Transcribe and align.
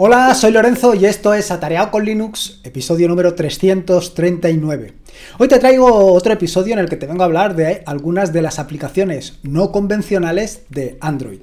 Hola, 0.00 0.32
soy 0.36 0.52
Lorenzo 0.52 0.94
y 0.94 1.06
esto 1.06 1.34
es 1.34 1.50
Atareado 1.50 1.90
con 1.90 2.04
Linux, 2.04 2.60
episodio 2.62 3.08
número 3.08 3.34
339. 3.34 4.92
Hoy 5.40 5.48
te 5.48 5.58
traigo 5.58 6.12
otro 6.12 6.32
episodio 6.32 6.74
en 6.74 6.78
el 6.78 6.88
que 6.88 6.96
te 6.96 7.08
vengo 7.08 7.22
a 7.22 7.24
hablar 7.24 7.56
de 7.56 7.82
algunas 7.84 8.32
de 8.32 8.40
las 8.40 8.60
aplicaciones 8.60 9.40
no 9.42 9.72
convencionales 9.72 10.62
de 10.68 10.98
Android. 11.00 11.40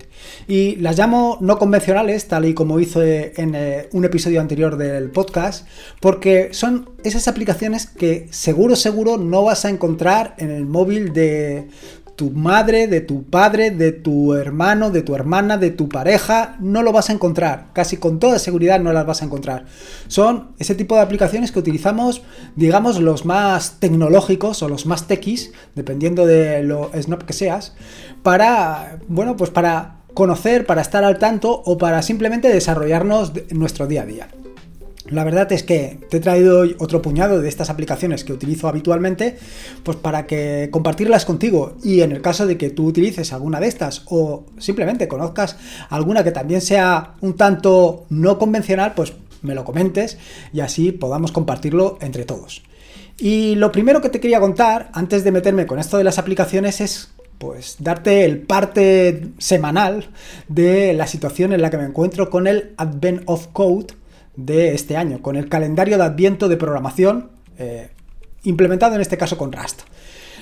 Y 0.48 0.78
las 0.78 0.98
llamo 0.98 1.38
no 1.42 1.60
convencionales, 1.60 2.30
tal 2.30 2.46
y 2.46 2.54
como 2.54 2.80
hice 2.80 3.34
en 3.36 3.56
eh, 3.56 3.90
un 3.92 4.06
episodio 4.06 4.40
anterior 4.40 4.78
del 4.78 5.12
podcast, 5.12 5.68
porque 6.00 6.54
son 6.54 6.92
esas 7.04 7.28
aplicaciones 7.28 7.88
que 7.88 8.30
seguro, 8.32 8.78
seguro 8.78 9.18
no 9.18 9.44
vas 9.44 9.66
a 9.66 9.70
encontrar 9.70 10.34
en 10.38 10.50
el 10.50 10.66
móvil 10.66 11.12
de 11.12 11.68
tu 12.16 12.32
madre, 12.32 12.88
de 12.88 13.02
tu 13.02 13.24
padre, 13.24 13.72
de 13.72 13.92
tu 13.92 14.34
hermano, 14.34 14.92
de 14.92 15.02
tu 15.02 15.16
hermana, 15.16 15.58
de 15.58 15.72
tu 15.72 15.90
pareja, 15.90 16.56
no 16.60 16.82
lo 16.82 16.92
vas 16.92 17.10
a 17.10 17.14
encontrar. 17.14 17.68
Casi 17.74 17.98
con 17.98 18.20
toda 18.20 18.40
seguridad 18.40 18.80
no 18.80 18.94
las 18.94 19.06
vas 19.06 19.22
a 19.22 19.26
encontrar. 19.26 19.66
Son 20.08 20.52
ese 20.58 20.76
tipo 20.76 20.96
de 20.96 21.02
aplicaciones 21.02 21.52
que 21.52 21.60
utilizamos, 21.60 22.22
digamos, 22.56 23.00
los 23.00 23.26
más 23.26 23.80
tecnológicos 23.80 24.64
o 24.64 24.70
los 24.70 24.86
más 24.86 25.08
techis, 25.08 25.52
dependiendo 25.76 26.26
de 26.26 26.64
lo 26.64 26.92
snob 26.94 27.26
que 27.26 27.34
seas, 27.34 27.76
para, 28.24 29.00
bueno, 29.08 29.36
pues 29.36 29.50
para 29.50 29.98
conocer, 30.14 30.66
para 30.66 30.82
estar 30.82 31.04
al 31.04 31.20
tanto 31.20 31.62
o 31.66 31.78
para 31.78 32.02
simplemente 32.02 32.48
desarrollarnos 32.48 33.34
nuestro 33.52 33.88
día 33.88 34.04
a 34.04 34.06
día. 34.06 34.28
La 35.08 35.24
verdad 35.24 35.52
es 35.52 35.62
que 35.62 36.00
te 36.10 36.18
he 36.18 36.20
traído 36.20 36.62
hoy 36.62 36.76
otro 36.80 37.04
puñado 37.04 37.40
de 37.40 37.48
estas 37.48 37.70
aplicaciones 37.70 38.24
que 38.24 38.34
utilizo 38.34 38.68
habitualmente, 38.68 39.38
pues 39.84 39.98
para 39.98 40.26
que 40.26 40.70
compartirlas 40.72 41.26
contigo 41.26 41.78
y 41.84 42.02
en 42.02 42.12
el 42.12 42.24
caso 42.24 42.48
de 42.48 42.58
que 42.58 42.72
tú 42.72 42.88
utilices 42.88 43.32
alguna 43.32 43.60
de 43.60 43.68
estas 43.68 44.02
o 44.08 44.46
simplemente 44.58 45.08
conozcas 45.08 45.58
alguna 45.90 46.24
que 46.24 46.32
también 46.32 46.60
sea 46.60 47.14
un 47.22 47.36
tanto 47.36 48.06
no 48.10 48.40
convencional, 48.40 48.94
pues 48.96 49.14
me 49.44 49.54
lo 49.54 49.64
comentes 49.64 50.18
y 50.52 50.62
así 50.62 50.92
podamos 50.92 51.32
compartirlo 51.32 52.00
entre 52.02 52.26
todos. 52.26 52.64
Y 53.20 53.54
lo 53.56 53.72
primero 53.72 54.02
que 54.02 54.10
te 54.10 54.20
quería 54.20 54.40
contar 54.40 54.90
antes 54.94 55.24
de 55.24 55.32
meterme 55.32 55.68
con 55.68 55.78
esto 55.78 56.00
de 56.00 56.04
las 56.04 56.18
aplicaciones 56.18 56.82
es 56.82 57.12
pues 57.38 57.76
darte 57.80 58.26
el 58.26 58.40
parte 58.40 59.28
semanal 59.38 60.10
de 60.48 60.94
la 60.94 61.06
situación 61.06 61.54
en 61.54 61.62
la 61.62 61.70
que 61.70 61.78
me 61.78 61.86
encuentro 61.86 62.32
con 62.32 62.48
el 62.48 62.74
Advent 62.78 63.22
of 63.28 63.48
Code 63.54 63.94
de 64.36 64.74
este 64.74 64.98
año, 64.98 65.22
con 65.22 65.36
el 65.36 65.50
calendario 65.50 65.98
de 65.98 66.04
adviento 66.04 66.50
de 66.50 66.58
programación 66.58 67.30
eh, 67.58 67.90
implementado 68.44 68.96
en 68.96 69.02
este 69.02 69.18
caso 69.18 69.38
con 69.38 69.52
Rust. 69.52 69.82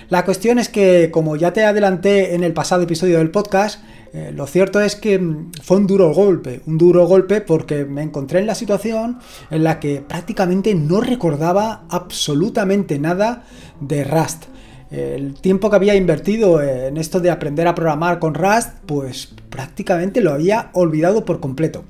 La 0.10 0.26
cuestión 0.26 0.60
es 0.60 0.70
que, 0.70 1.10
como 1.12 1.36
ya 1.36 1.54
te 1.54 1.64
adelanté 1.64 2.36
en 2.36 2.44
el 2.44 2.54
pasado 2.54 2.84
episodio 2.84 3.20
del 3.20 3.32
podcast, 3.32 3.84
eh, 4.14 4.32
lo 4.36 4.46
cierto 4.48 4.80
es 4.82 4.96
que 4.96 5.18
mm, 5.18 5.52
fue 5.64 5.78
un 5.78 5.88
duro 5.88 6.14
golpe, 6.14 6.62
un 6.66 6.78
duro 6.78 7.08
golpe 7.08 7.42
porque 7.42 7.86
me 7.86 8.02
encontré 8.02 8.40
en 8.40 8.48
la 8.48 8.56
situación 8.56 9.20
en 9.50 9.64
la 9.64 9.80
que 9.80 10.02
prácticamente 10.02 10.76
no 10.76 11.02
recordaba 11.02 11.86
absolutamente 11.90 13.00
nada 13.00 13.44
de 13.80 14.04
Rust. 14.04 14.46
El 14.92 15.34
tiempo 15.34 15.72
que 15.72 15.76
había 15.76 15.96
invertido 15.96 16.62
en 16.62 16.98
esto 16.98 17.20
de 17.20 17.32
aprender 17.32 17.68
a 17.68 17.74
programar 17.74 18.20
con 18.20 18.36
Rust, 18.36 18.70
pues 18.86 19.34
prácticamente 19.50 20.22
lo 20.22 20.32
había 20.32 20.70
olvidado 20.74 21.26
por 21.26 21.40
completo. 21.40 21.84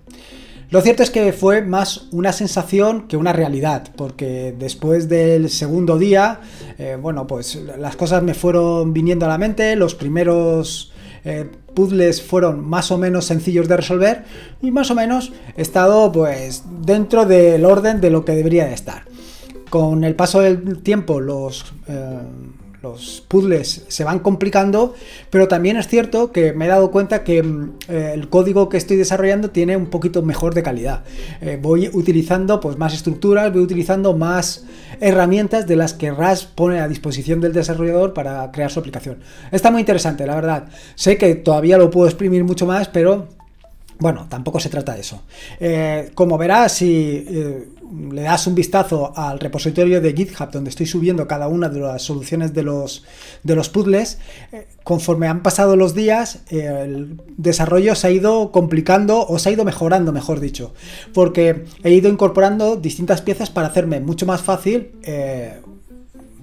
Lo 0.74 0.82
cierto 0.82 1.04
es 1.04 1.12
que 1.12 1.34
fue 1.34 1.62
más 1.62 2.08
una 2.10 2.34
sensación 2.34 3.08
que 3.08 3.16
una 3.16 3.32
realidad, 3.32 3.90
porque 3.96 4.56
después 4.58 5.08
del 5.08 5.52
segundo 5.52 6.00
día, 6.00 6.40
eh, 6.80 6.98
bueno, 7.00 7.28
pues 7.28 7.60
las 7.78 7.96
cosas 7.96 8.24
me 8.24 8.34
fueron 8.34 8.92
viniendo 8.92 9.28
a 9.28 9.30
la 9.30 9.38
mente, 9.38 9.76
los 9.76 9.94
primeros 9.94 10.92
eh, 11.26 11.48
puzzles 11.76 12.24
fueron 12.24 12.68
más 12.68 12.90
o 12.90 12.98
menos 12.98 13.26
sencillos 13.26 13.68
de 13.68 13.78
resolver 13.78 14.24
y 14.64 14.72
más 14.72 14.90
o 14.90 14.96
menos 14.96 15.32
he 15.56 15.62
estado 15.62 16.12
pues 16.12 16.64
dentro 16.82 17.28
del 17.28 17.66
orden 17.66 18.02
de 18.02 18.10
lo 18.10 18.26
que 18.26 18.32
debería 18.32 18.66
de 18.66 18.74
estar. 18.74 19.04
Con 19.70 20.04
el 20.04 20.16
paso 20.16 20.42
del 20.42 20.82
tiempo 20.82 21.20
los... 21.20 21.72
Eh, 21.88 22.18
los 22.84 23.24
puzzles 23.30 23.86
se 23.88 24.04
van 24.04 24.20
complicando, 24.20 24.94
pero 25.30 25.48
también 25.48 25.78
es 25.78 25.88
cierto 25.88 26.34
que 26.34 26.52
me 26.52 26.66
he 26.66 26.68
dado 26.68 26.92
cuenta 26.92 27.24
que 27.24 27.42
mm, 27.42 27.74
eh, 27.88 28.12
el 28.14 28.28
código 28.28 28.68
que 28.68 28.76
estoy 28.76 28.98
desarrollando 28.98 29.52
tiene 29.52 29.78
un 29.78 29.86
poquito 29.86 30.22
mejor 30.22 30.54
de 30.54 30.64
calidad. 30.64 31.06
Eh, 31.40 31.58
voy 31.62 31.90
utilizando 31.94 32.60
pues, 32.60 32.78
más 32.78 32.94
estructuras, 32.94 33.54
voy 33.54 33.62
utilizando 33.62 34.18
más 34.18 34.66
herramientas 35.00 35.66
de 35.66 35.78
las 35.78 35.94
que 35.94 36.12
RAS 36.12 36.44
pone 36.44 36.82
a 36.82 36.90
disposición 36.90 37.40
del 37.40 37.54
desarrollador 37.54 38.14
para 38.14 38.52
crear 38.52 38.70
su 38.70 38.82
aplicación. 38.82 39.20
Está 39.54 39.72
muy 39.72 39.80
interesante, 39.80 40.28
la 40.28 40.36
verdad. 40.36 40.66
Sé 40.96 41.18
que 41.18 41.36
todavía 41.36 41.78
lo 41.78 41.90
puedo 41.90 42.08
exprimir 42.08 42.44
mucho 42.44 42.66
más, 42.66 42.90
pero 42.90 43.30
bueno, 44.00 44.28
tampoco 44.30 44.60
se 44.60 44.70
trata 44.70 44.94
de 44.94 45.02
eso. 45.02 45.22
Eh, 45.60 46.12
como 46.16 46.38
verás, 46.38 46.74
si 46.74 47.26
eh, 47.28 47.68
le 48.12 48.22
das 48.22 48.48
un 48.48 48.56
vistazo 48.56 49.14
al 49.16 49.40
repositorio 49.40 50.02
de 50.02 50.14
GitHub 50.14 50.52
donde 50.52 50.70
estoy 50.70 50.86
subiendo 50.86 51.28
cada 51.28 51.48
una 51.48 51.70
de 51.70 51.80
las 51.80 52.02
soluciones 52.02 52.54
de 52.54 52.64
los, 52.64 53.04
de 53.44 53.56
los 53.56 53.70
puzzles, 53.70 54.20
eh, 54.52 54.68
conforme 54.84 55.28
han 55.28 55.44
pasado 55.44 55.76
los 55.76 55.94
días, 55.94 56.40
el 56.50 57.22
desarrollo 57.38 57.96
se 57.96 58.08
ha 58.08 58.12
ido 58.12 58.52
complicando 58.52 59.26
o 59.26 59.40
se 59.40 59.50
ha 59.50 59.52
ido 59.52 59.64
mejorando, 59.64 60.12
mejor 60.12 60.40
dicho, 60.40 60.74
porque 61.14 61.66
he 61.84 61.92
ido 61.92 62.10
incorporando 62.10 62.76
distintas 62.76 63.22
piezas 63.22 63.50
para 63.50 63.68
hacerme 63.68 64.00
mucho 64.00 64.26
más 64.26 64.42
fácil 64.42 64.92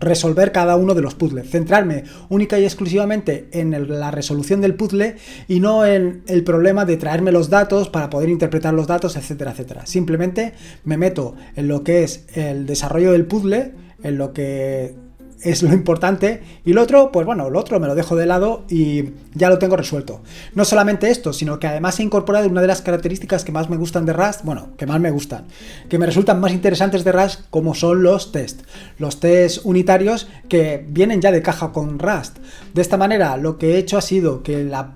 resolver 0.00 0.50
cada 0.50 0.77
uno 0.77 0.94
de 0.94 1.03
los 1.03 1.15
puzzles, 1.15 1.49
centrarme 1.50 2.05
única 2.28 2.59
y 2.59 2.65
exclusivamente 2.65 3.49
en 3.53 4.00
la 4.00 4.11
resolución 4.11 4.61
del 4.61 4.75
puzzle 4.75 5.16
y 5.47 5.61
no 5.61 5.84
en 5.84 6.22
el 6.27 6.43
problema 6.43 6.84
de 6.84 6.97
traerme 6.97 7.33
los 7.33 7.50
datos 7.50 7.88
para 7.88 8.10
poder 8.10 8.28
interpretar 8.31 8.75
los 8.75 8.87
datos, 8.87 9.16
etcétera, 9.16 9.53
etcétera. 9.53 9.87
Simplemente 9.87 10.55
me 10.84 10.97
meto 10.97 11.34
en 11.55 11.69
lo 11.69 11.84
que 11.84 12.03
es 12.03 12.27
el 12.34 12.66
desarrollo 12.66 13.12
del 13.12 13.27
puzzle, 13.27 13.72
en 14.03 14.19
lo 14.19 14.33
que 14.33 14.94
es 15.43 15.62
lo 15.62 15.73
importante. 15.73 16.43
Y 16.65 16.73
lo 16.73 16.83
otro, 16.83 17.12
pues 17.12 17.27
bueno, 17.27 17.51
lo 17.51 17.59
otro 17.59 17.81
me 17.81 17.87
lo 17.87 17.95
dejo 17.95 18.17
de 18.17 18.27
lado 18.27 18.65
y 18.69 19.11
ya 19.34 19.49
lo 19.49 19.59
tengo 19.59 19.77
resuelto. 19.77 20.23
No 20.55 20.65
solamente 20.65 21.11
esto, 21.11 21.33
sino 21.33 21.59
que 21.59 21.67
además 21.67 21.99
he 21.99 22.03
incorporado 22.03 22.49
una 22.49 22.61
de 22.61 22.67
las 22.67 22.83
características 22.83 23.45
que 23.45 23.53
más 23.53 23.71
me 23.71 23.77
gustan 23.77 24.06
de 24.06 24.12
Rust, 24.12 24.45
bueno, 24.45 24.71
que 24.77 24.87
más 24.87 25.01
me 25.01 25.11
gustan, 25.11 25.47
que 25.89 25.99
me 25.99 26.06
resultan 26.06 26.41
más 26.41 26.53
interesantes 26.53 27.05
de 27.05 27.12
Rust, 27.12 27.43
como 27.51 27.75
son 27.75 28.03
los 28.03 28.33
test. 28.33 28.62
Los 28.99 29.21
test 29.21 29.61
unitarios 29.65 30.28
que 30.49 30.84
vienen 30.89 31.21
ya 31.21 31.33
de 31.33 31.43
caja 31.43 31.72
con 31.72 31.99
Rust. 31.99 32.39
De 32.75 32.83
esta 32.83 32.97
manera, 32.97 33.37
lo 33.37 33.59
que 33.59 33.75
he 33.75 33.78
hecho 33.78 33.99
ha 33.99 34.03
sido 34.03 34.43
que 34.43 34.65
la 34.65 34.95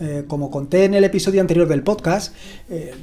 eh, 0.00 0.24
como 0.26 0.50
conté 0.50 0.84
en 0.84 0.94
el 0.94 1.04
episodio 1.04 1.42
anterior 1.42 1.68
del 1.68 1.82
podcast, 1.82 2.34
eh, 2.70 2.94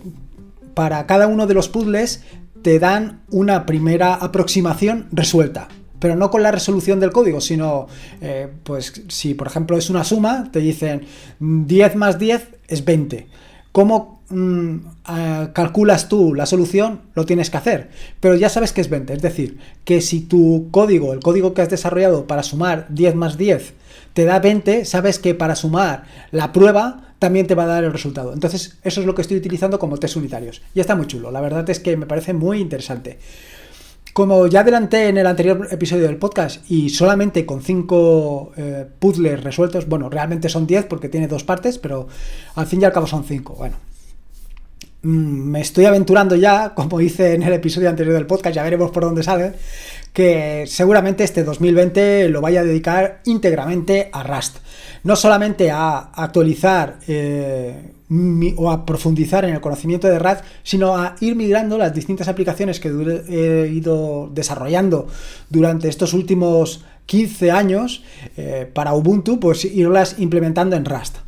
para 0.73 1.05
cada 1.05 1.27
uno 1.27 1.45
de 1.45 1.53
los 1.53 1.69
puzzles 1.69 2.23
te 2.63 2.79
dan 2.79 3.21
una 3.29 3.67
primera 3.67 4.15
aproximación 4.15 5.07
resuelta 5.11 5.67
pero 5.99 6.15
no 6.15 6.29
con 6.29 6.43
la 6.43 6.51
resolución 6.51 6.99
del 6.99 7.11
código, 7.11 7.41
sino, 7.41 7.87
eh, 8.21 8.47
pues 8.63 9.03
si 9.07 9.33
por 9.33 9.47
ejemplo 9.47 9.77
es 9.77 9.89
una 9.89 10.03
suma, 10.03 10.49
te 10.51 10.59
dicen 10.59 11.03
10 11.39 11.95
más 11.95 12.19
10 12.19 12.47
es 12.67 12.85
20. 12.85 13.27
¿Cómo 13.71 14.23
mm, 14.29 14.77
calculas 15.53 16.09
tú 16.09 16.33
la 16.33 16.45
solución? 16.45 17.01
Lo 17.13 17.25
tienes 17.25 17.49
que 17.49 17.57
hacer, 17.57 17.89
pero 18.19 18.35
ya 18.35 18.49
sabes 18.49 18.73
que 18.73 18.81
es 18.81 18.89
20. 18.89 19.13
Es 19.13 19.21
decir, 19.21 19.59
que 19.85 20.01
si 20.01 20.21
tu 20.21 20.69
código, 20.71 21.13
el 21.13 21.19
código 21.19 21.53
que 21.53 21.61
has 21.61 21.69
desarrollado 21.69 22.25
para 22.25 22.43
sumar 22.43 22.87
10 22.89 23.15
más 23.15 23.37
10, 23.37 23.73
te 24.13 24.25
da 24.25 24.39
20, 24.39 24.85
sabes 24.85 25.19
que 25.19 25.35
para 25.35 25.55
sumar 25.55 26.05
la 26.31 26.51
prueba 26.53 27.13
también 27.19 27.47
te 27.47 27.55
va 27.55 27.63
a 27.63 27.67
dar 27.67 27.83
el 27.83 27.91
resultado. 27.91 28.33
Entonces, 28.33 28.77
eso 28.83 29.01
es 29.01 29.07
lo 29.07 29.15
que 29.15 29.21
estoy 29.21 29.37
utilizando 29.37 29.79
como 29.79 29.97
test 29.97 30.15
unitarios. 30.15 30.61
Y 30.73 30.79
está 30.79 30.95
muy 30.95 31.07
chulo, 31.07 31.31
la 31.31 31.41
verdad 31.41 31.69
es 31.69 31.79
que 31.79 31.97
me 31.97 32.05
parece 32.05 32.33
muy 32.33 32.59
interesante. 32.59 33.19
Como 34.17 34.47
ya 34.47 34.61
adelanté 34.61 35.09
en 35.09 35.19
el 35.19 35.27
anterior 35.27 35.67
episodio 35.69 36.05
del 36.05 36.17
podcast 36.17 36.65
y 36.71 36.89
solamente 36.89 37.45
con 37.45 37.61
5 37.61 38.51
eh, 38.57 38.87
puzzles 38.97 39.43
resueltos, 39.43 39.87
bueno, 39.87 40.09
realmente 40.09 40.49
son 40.49 40.65
10 40.65 40.85
porque 40.85 41.07
tiene 41.07 41.27
dos 41.27 41.43
partes, 41.43 41.77
pero 41.77 42.07
al 42.55 42.65
fin 42.65 42.81
y 42.81 42.85
al 42.85 42.91
cabo 42.91 43.05
son 43.05 43.23
5. 43.23 43.53
Bueno, 43.53 43.75
mm, 45.03 45.51
me 45.51 45.61
estoy 45.61 45.85
aventurando 45.85 46.35
ya, 46.35 46.73
como 46.73 46.99
hice 46.99 47.35
en 47.35 47.43
el 47.43 47.53
episodio 47.53 47.89
anterior 47.89 48.15
del 48.15 48.25
podcast, 48.25 48.55
ya 48.55 48.63
veremos 48.63 48.89
por 48.89 49.03
dónde 49.03 49.21
sale, 49.21 49.53
que 50.13 50.63
seguramente 50.65 51.23
este 51.23 51.43
2020 51.43 52.29
lo 52.29 52.41
vaya 52.41 52.61
a 52.61 52.63
dedicar 52.63 53.21
íntegramente 53.25 54.09
a 54.11 54.23
Rust. 54.23 54.57
No 55.03 55.15
solamente 55.15 55.69
a 55.69 56.09
actualizar 56.15 56.97
eh, 57.07 57.91
o 58.55 58.71
a 58.71 58.85
profundizar 58.85 59.43
en 59.45 59.53
el 59.53 59.61
conocimiento 59.61 60.07
de 60.07 60.17
RAD, 60.17 60.39
sino 60.63 60.95
a 60.95 61.15
ir 61.19 61.35
migrando 61.35 61.77
las 61.77 61.93
distintas 61.93 62.27
aplicaciones 62.27 62.79
que 62.79 62.89
he 63.29 63.67
ido 63.69 64.29
desarrollando 64.33 65.07
durante 65.49 65.89
estos 65.89 66.13
últimos 66.13 66.85
15 67.05 67.51
años 67.51 68.03
eh, 68.37 68.69
para 68.71 68.93
Ubuntu, 68.93 69.39
pues 69.39 69.65
irlas 69.65 70.19
implementando 70.19 70.75
en 70.75 70.85
Rust. 70.85 71.26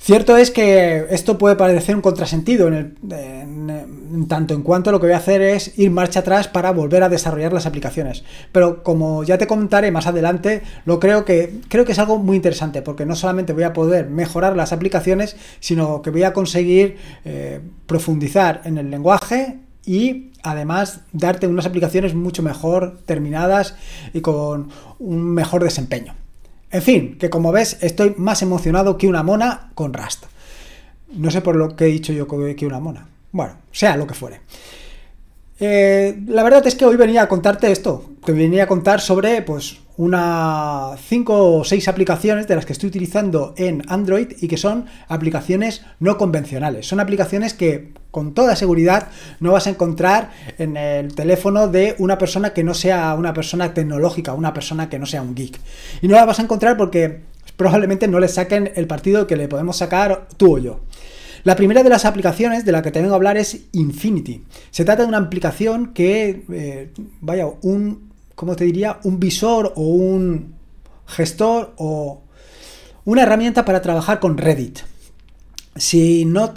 Cierto 0.00 0.36
es 0.36 0.52
que 0.52 1.06
esto 1.10 1.38
puede 1.38 1.56
parecer 1.56 1.96
un 1.96 2.02
contrasentido, 2.02 2.68
en, 2.68 4.26
tanto 4.28 4.54
en 4.54 4.62
cuanto 4.62 4.92
lo 4.92 5.00
que 5.00 5.06
voy 5.06 5.14
a 5.14 5.18
hacer 5.18 5.42
es 5.42 5.76
ir 5.76 5.90
marcha 5.90 6.20
atrás 6.20 6.46
para 6.46 6.70
volver 6.70 7.02
a 7.02 7.08
desarrollar 7.08 7.52
las 7.52 7.66
aplicaciones. 7.66 8.22
Pero 8.52 8.84
como 8.84 9.24
ya 9.24 9.38
te 9.38 9.48
comentaré 9.48 9.90
más 9.90 10.06
adelante, 10.06 10.62
lo 10.86 11.00
creo 11.00 11.24
que, 11.24 11.60
creo 11.68 11.84
que 11.84 11.92
es 11.92 11.98
algo 11.98 12.18
muy 12.18 12.36
interesante, 12.36 12.80
porque 12.80 13.06
no 13.06 13.16
solamente 13.16 13.52
voy 13.52 13.64
a 13.64 13.72
poder 13.72 14.08
mejorar 14.08 14.56
las 14.56 14.72
aplicaciones, 14.72 15.36
sino 15.58 16.00
que 16.00 16.10
voy 16.10 16.22
a 16.22 16.32
conseguir 16.32 16.96
eh, 17.24 17.60
profundizar 17.86 18.62
en 18.64 18.78
el 18.78 18.90
lenguaje 18.90 19.58
y 19.84 20.30
además 20.42 21.00
darte 21.12 21.48
unas 21.48 21.66
aplicaciones 21.66 22.14
mucho 22.14 22.42
mejor 22.42 23.00
terminadas 23.04 23.74
y 24.12 24.20
con 24.20 24.70
un 25.00 25.34
mejor 25.34 25.64
desempeño. 25.64 26.14
En 26.70 26.82
fin, 26.82 27.16
que 27.18 27.30
como 27.30 27.52
ves 27.52 27.78
estoy 27.80 28.14
más 28.18 28.42
emocionado 28.42 28.98
que 28.98 29.06
una 29.06 29.22
mona 29.22 29.70
con 29.74 29.94
Rust. 29.94 30.24
No 31.12 31.30
sé 31.30 31.40
por 31.40 31.56
lo 31.56 31.74
que 31.74 31.84
he 31.84 31.88
dicho 31.88 32.12
yo 32.12 32.26
que 32.56 32.66
una 32.66 32.80
mona. 32.80 33.08
Bueno, 33.32 33.54
sea 33.72 33.96
lo 33.96 34.06
que 34.06 34.14
fuere. 34.14 34.40
Eh, 35.60 36.20
la 36.26 36.44
verdad 36.44 36.64
es 36.66 36.76
que 36.76 36.84
hoy 36.84 36.96
venía 36.96 37.22
a 37.22 37.28
contarte 37.28 37.72
esto, 37.72 38.12
que 38.24 38.32
venía 38.32 38.64
a 38.64 38.66
contar 38.68 39.00
sobre 39.00 39.42
pues 39.42 39.78
una 39.96 40.92
5 41.08 41.56
o 41.58 41.64
6 41.64 41.88
aplicaciones 41.88 42.46
de 42.46 42.54
las 42.54 42.64
que 42.64 42.72
estoy 42.72 42.88
utilizando 42.88 43.54
en 43.56 43.82
Android 43.88 44.28
y 44.40 44.46
que 44.46 44.56
son 44.56 44.86
aplicaciones 45.08 45.82
no 45.98 46.16
convencionales. 46.16 46.86
Son 46.86 47.00
aplicaciones 47.00 47.54
que 47.54 47.92
con 48.12 48.34
toda 48.34 48.54
seguridad 48.54 49.08
no 49.40 49.52
vas 49.52 49.66
a 49.66 49.70
encontrar 49.70 50.30
en 50.58 50.76
el 50.76 51.12
teléfono 51.14 51.66
de 51.66 51.96
una 51.98 52.16
persona 52.16 52.54
que 52.54 52.62
no 52.62 52.74
sea 52.74 53.14
una 53.14 53.34
persona 53.34 53.74
tecnológica, 53.74 54.34
una 54.34 54.54
persona 54.54 54.88
que 54.88 55.00
no 55.00 55.06
sea 55.06 55.22
un 55.22 55.34
geek. 55.34 55.58
Y 56.00 56.06
no 56.06 56.14
las 56.14 56.26
vas 56.26 56.38
a 56.38 56.42
encontrar 56.42 56.76
porque 56.76 57.22
probablemente 57.56 58.06
no 58.06 58.20
le 58.20 58.28
saquen 58.28 58.70
el 58.76 58.86
partido 58.86 59.26
que 59.26 59.34
le 59.34 59.48
podemos 59.48 59.76
sacar 59.76 60.28
tú 60.36 60.56
o 60.56 60.58
yo. 60.58 60.80
La 61.44 61.56
primera 61.56 61.82
de 61.82 61.90
las 61.90 62.04
aplicaciones 62.04 62.64
de 62.64 62.72
la 62.72 62.82
que 62.82 62.90
te 62.90 63.00
vengo 63.00 63.14
a 63.14 63.16
hablar 63.16 63.36
es 63.36 63.66
Infinity. 63.72 64.44
Se 64.70 64.84
trata 64.84 65.02
de 65.02 65.08
una 65.08 65.18
aplicación 65.18 65.92
que, 65.92 66.44
eh, 66.50 66.92
vaya, 67.20 67.46
un 67.62 68.08
¿cómo 68.38 68.54
te 68.54 68.64
diría? 68.64 69.00
Un 69.02 69.18
visor 69.18 69.72
o 69.74 69.82
un 69.82 70.54
gestor 71.06 71.74
o 71.76 72.22
una 73.04 73.22
herramienta 73.22 73.64
para 73.64 73.82
trabajar 73.82 74.20
con 74.20 74.38
Reddit. 74.38 74.78
Si 75.74 76.24
no, 76.24 76.52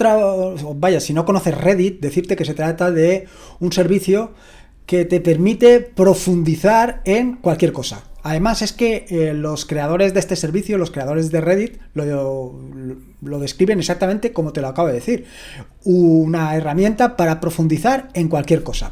vaya, 0.76 1.00
si 1.00 1.12
no 1.14 1.26
conoces 1.26 1.58
Reddit, 1.58 2.00
decirte 2.00 2.36
que 2.36 2.46
se 2.46 2.54
trata 2.54 2.92
de 2.92 3.28
un 3.60 3.72
servicio 3.72 4.34
que 4.86 5.06
te 5.06 5.22
permite 5.22 5.80
profundizar 5.80 7.02
en 7.04 7.38
cualquier 7.38 7.74
cosa. 7.74 8.04
Además 8.24 8.62
es 8.62 8.74
que 8.74 9.06
eh, 9.10 9.34
los 9.34 9.66
creadores 9.66 10.14
de 10.14 10.20
este 10.20 10.36
servicio, 10.36 10.78
los 10.78 10.92
creadores 10.92 11.32
de 11.32 11.42
Reddit, 11.42 11.80
lo, 11.94 13.40
describen 13.40 13.80
exactamente 13.80 14.32
como 14.32 14.54
te 14.54 14.62
lo 14.62 14.68
acabo 14.68 14.88
de 14.88 14.96
decir. 14.96 15.26
Una 15.84 16.56
herramienta 16.56 17.18
para 17.18 17.40
profundizar 17.40 18.10
en 18.14 18.28
cualquier 18.28 18.64
cosa. 18.64 18.92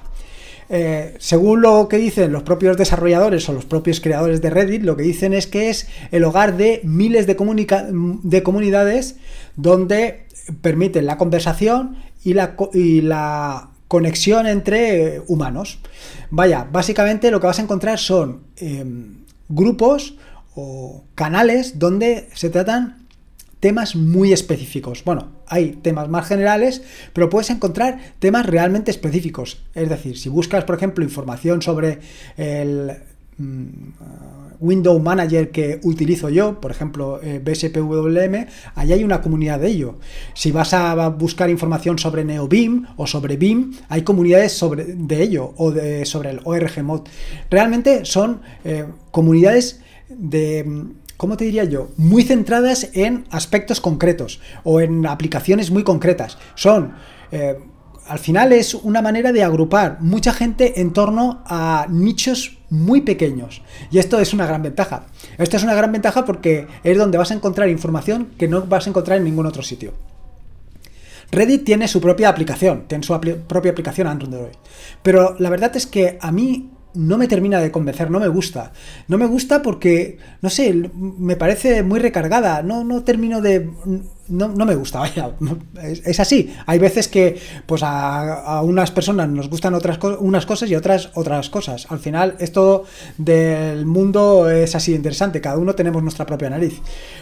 Eh, 0.72 1.16
según 1.20 1.62
lo 1.62 1.88
que 1.88 1.98
dicen 1.98 2.32
los 2.32 2.44
propios 2.44 2.78
desarrolladores 2.78 3.48
o 3.50 3.54
los 3.54 3.66
propios 3.66 4.02
creadores 4.02 4.42
de 4.42 4.50
Reddit, 4.50 4.84
lo 4.84 4.96
que 4.96 5.04
dicen 5.04 5.34
es 5.34 5.48
que 5.48 5.70
es 5.70 5.88
el 6.12 6.24
hogar 6.24 6.58
de 6.58 6.82
miles 6.84 7.26
de, 7.26 7.36
de 8.24 8.44
comunidades 8.44 9.16
donde 9.56 10.28
permiten 10.62 11.06
la 11.06 11.18
conversación 11.18 11.98
y 12.24 12.34
la 12.34 13.70
conexión 13.90 14.48
entre 14.48 15.22
humanos. 15.28 15.80
Vaya, 16.30 16.66
básicamente 16.72 17.32
lo 17.32 17.42
que 17.42 17.48
vas 17.48 17.60
a 17.60 17.64
encontrar 17.64 18.00
son 18.00 18.44
em, 18.56 19.26
grupos 19.50 20.16
o 20.56 21.04
canales 21.16 21.80
donde 21.80 22.30
se 22.34 22.50
tratan 22.50 23.08
temas 23.60 23.96
muy 23.96 24.32
específicos. 24.32 25.04
Bueno, 25.04 25.30
hay 25.48 25.72
temas 25.72 26.08
más 26.08 26.28
generales, 26.28 26.84
pero 27.14 27.30
puedes 27.30 27.50
encontrar 27.50 28.00
temas 28.20 28.46
realmente 28.46 28.92
específicos. 28.92 29.64
Es 29.74 29.90
decir, 29.90 30.18
si 30.18 30.30
buscas, 30.30 30.64
por 30.64 30.76
ejemplo, 30.76 31.04
información 31.04 31.64
sobre 31.64 32.00
el 32.38 32.94
mm, 33.38 33.74
Window 34.60 35.00
Manager 35.00 35.52
que 35.52 35.80
utilizo 35.84 36.30
yo, 36.30 36.60
por 36.60 36.72
ejemplo, 36.72 37.20
eh, 37.22 37.42
BSPWM, 37.44 38.48
ahí 38.76 38.94
hay 38.94 39.04
una 39.04 39.22
comunidad 39.22 39.60
de 39.60 39.68
ello. 39.68 39.96
Si 40.34 40.52
vas 40.52 40.74
a 40.74 41.10
buscar 41.10 41.50
información 41.50 41.98
sobre 42.00 42.24
NeoBeam 42.26 42.88
o 42.98 43.08
sobre 43.08 43.38
BIM, 43.38 43.74
hay 43.88 44.04
comunidades 44.04 44.54
sobre, 44.54 44.84
de 44.86 45.22
ello 45.22 45.54
o 45.58 45.72
de, 45.72 46.06
sobre 46.06 46.32
el 46.32 46.42
ORG 46.44 46.84
Mod. 46.84 47.08
Realmente 47.50 48.06
son 48.06 48.42
eh, 48.64 48.86
comunidades 49.12 49.82
de 50.10 50.88
¿cómo 51.18 51.36
te 51.36 51.44
diría 51.46 51.66
yo? 51.66 51.90
Muy 51.98 52.24
centradas 52.24 52.90
en 52.94 53.26
aspectos 53.30 53.82
concretos 53.82 54.40
o 54.64 54.80
en 54.80 55.06
aplicaciones 55.06 55.72
muy 55.72 55.84
concretas. 55.84 56.38
Son... 56.56 56.94
Eh, 57.32 57.58
al 58.08 58.18
final 58.18 58.52
es 58.54 58.74
una 58.74 59.04
manera 59.04 59.32
de 59.32 59.44
agrupar 59.44 60.02
mucha 60.02 60.34
gente 60.34 60.82
en 60.82 60.94
torno 60.94 61.44
a 61.46 61.86
nichos 61.92 62.59
muy 62.70 63.02
pequeños. 63.02 63.62
Y 63.92 64.00
esto 64.00 64.20
es 64.20 64.34
una 64.34 64.46
gran 64.46 64.64
ventaja. 64.64 65.06
Esto 65.38 65.58
es 65.58 65.64
una 65.64 65.74
gran 65.74 65.92
ventaja 65.92 66.26
porque 66.26 66.68
es 66.84 66.98
donde 66.98 67.18
vas 67.18 67.32
a 67.32 67.36
encontrar 67.36 67.70
información 67.70 68.30
que 68.38 68.48
no 68.48 68.62
vas 68.64 68.88
a 68.88 68.90
encontrar 68.90 69.18
en 69.18 69.26
ningún 69.26 69.46
otro 69.46 69.64
sitio. 69.64 69.94
Reddit 71.32 71.64
tiene 71.64 71.88
su 71.88 72.02
propia 72.02 72.30
aplicación, 72.30 72.86
tiene 72.88 73.04
su 73.04 73.20
propia 73.48 73.72
aplicación 73.72 74.08
Android. 74.08 74.56
Pero 75.04 75.36
la 75.40 75.50
verdad 75.50 75.76
es 75.76 75.86
que 75.86 76.18
a 76.22 76.32
mí 76.32 76.72
no 76.94 77.18
me 77.18 77.28
termina 77.28 77.60
de 77.60 77.72
convencer, 77.72 78.10
no 78.10 78.20
me 78.20 78.28
gusta. 78.28 78.72
No 79.08 79.18
me 79.18 79.28
gusta 79.28 79.62
porque, 79.62 80.18
no 80.42 80.50
sé, 80.50 80.74
me 80.74 81.36
parece 81.36 81.84
muy 81.84 82.00
recargada, 82.00 82.64
no, 82.64 82.84
no 82.84 83.04
termino 83.04 83.42
de 83.42 83.70
no, 84.30 84.48
no, 84.50 84.66
me 84.66 84.76
gusta, 84.76 85.00
vaya, 85.00 85.32
es, 85.84 86.20
así. 86.20 86.54
Hay 86.66 86.80
veces 86.80 87.08
que 87.08 87.40
pues 87.66 87.82
a, 87.84 88.62
unas 88.64 88.92
personas 88.92 89.30
nos 89.30 89.50
gustan 89.50 89.74
otras 89.74 90.00
unas 90.20 90.46
cosas 90.46 90.70
y 90.70 90.76
otras 90.76 91.12
otras 91.16 91.50
cosas. 91.50 91.88
Al 91.90 92.00
final 92.00 92.36
esto 92.40 92.86
del 93.18 93.86
mundo 93.86 94.50
es 94.50 94.76
así 94.76 94.94
interesante, 94.94 95.42
cada 95.42 95.58
uno 95.58 95.76
tenemos 95.76 96.02
nuestra 96.04 96.26
propia 96.26 96.50
nariz. 96.50 96.80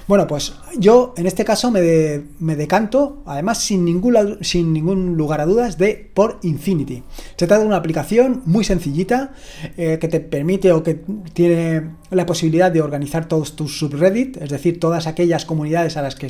Bueno, 0.08 0.28
pues 0.28 0.54
yo 0.78 1.14
en 1.18 1.28
este 1.28 1.44
caso 1.46 1.72
me, 1.72 2.22
me 2.40 2.56
decanto, 2.56 3.24
además 3.26 3.60
sin 3.60 3.86
ningún, 3.86 4.38
sin 4.42 4.74
ningún 4.74 5.18
lugar 5.18 5.42
a 5.42 5.46
dudas, 5.46 5.78
de 5.78 6.10
por 6.14 6.40
Infinity. 6.44 7.04
Se 7.36 7.48
trata 7.48 7.60
de 7.60 7.66
una 7.66 7.78
aplicación 7.78 8.42
muy 8.46 8.64
sencillita 8.64 9.34
eh, 9.78 9.98
que 10.00 10.08
te 10.08 10.20
permite 10.20 10.72
o 10.72 10.84
que 10.84 11.02
tiene 11.34 11.92
la 12.10 12.26
posibilidad 12.26 12.72
de 12.72 12.82
organizar 12.82 13.28
todos 13.28 13.56
tus 13.56 13.78
subreddit, 13.78 14.38
es 14.38 14.50
decir, 14.50 14.80
todas 14.80 15.08
aquellas 15.08 15.46
comunidades 15.46 15.98
a 15.98 16.02
las 16.02 16.16
que 16.16 16.28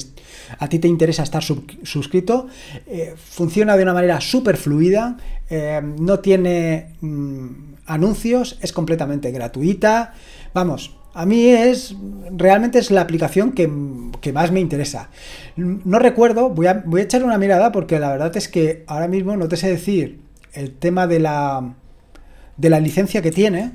a 0.57 0.69
ti 0.69 0.79
te 0.79 0.87
interesa 0.87 1.23
estar 1.23 1.43
suscrito. 1.43 2.47
Eh, 2.87 3.13
funciona 3.17 3.77
de 3.77 3.83
una 3.83 3.93
manera 3.93 4.21
súper 4.21 4.57
fluida, 4.57 5.17
eh, 5.49 5.81
no 5.83 6.19
tiene 6.19 6.95
mm, 7.01 7.47
anuncios, 7.85 8.57
es 8.61 8.73
completamente 8.73 9.31
gratuita. 9.31 10.13
Vamos, 10.53 10.95
a 11.13 11.25
mí 11.25 11.47
es 11.47 11.95
realmente 12.31 12.79
es 12.79 12.91
la 12.91 13.01
aplicación 13.01 13.51
que, 13.51 13.67
más 13.67 14.51
me 14.51 14.59
interesa. 14.59 15.09
No 15.55 15.99
recuerdo, 15.99 16.49
voy 16.49 16.67
a, 16.67 16.83
voy 16.85 17.01
a 17.01 17.03
echar 17.05 17.23
una 17.23 17.37
mirada 17.37 17.71
porque 17.71 17.97
la 17.97 18.09
verdad 18.09 18.35
es 18.35 18.47
que 18.47 18.83
ahora 18.87 19.07
mismo 19.07 19.37
no 19.37 19.47
te 19.47 19.57
sé 19.57 19.69
decir 19.69 20.19
el 20.53 20.73
tema 20.73 21.07
de 21.07 21.19
la, 21.19 21.73
de 22.57 22.69
la 22.69 22.79
licencia 22.79 23.21
que 23.21 23.31
tiene 23.31 23.71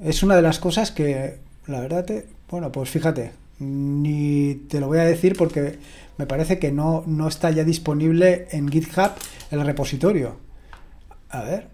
es 0.00 0.22
una 0.22 0.36
de 0.36 0.42
las 0.42 0.58
cosas 0.58 0.90
que, 0.90 1.38
la 1.66 1.80
verdad, 1.80 2.06
bueno, 2.50 2.72
pues 2.72 2.90
fíjate, 2.90 3.32
ni 3.58 4.54
te 4.68 4.80
lo 4.80 4.88
voy 4.88 4.98
a 4.98 5.04
decir 5.04 5.36
porque 5.36 5.78
me 6.16 6.26
parece 6.26 6.58
que 6.58 6.72
no, 6.72 7.04
no 7.06 7.28
está 7.28 7.50
ya 7.50 7.64
disponible 7.64 8.48
en 8.50 8.68
GitHub 8.68 9.12
el 9.50 9.64
repositorio. 9.64 10.36
A 11.30 11.42
ver, 11.42 11.68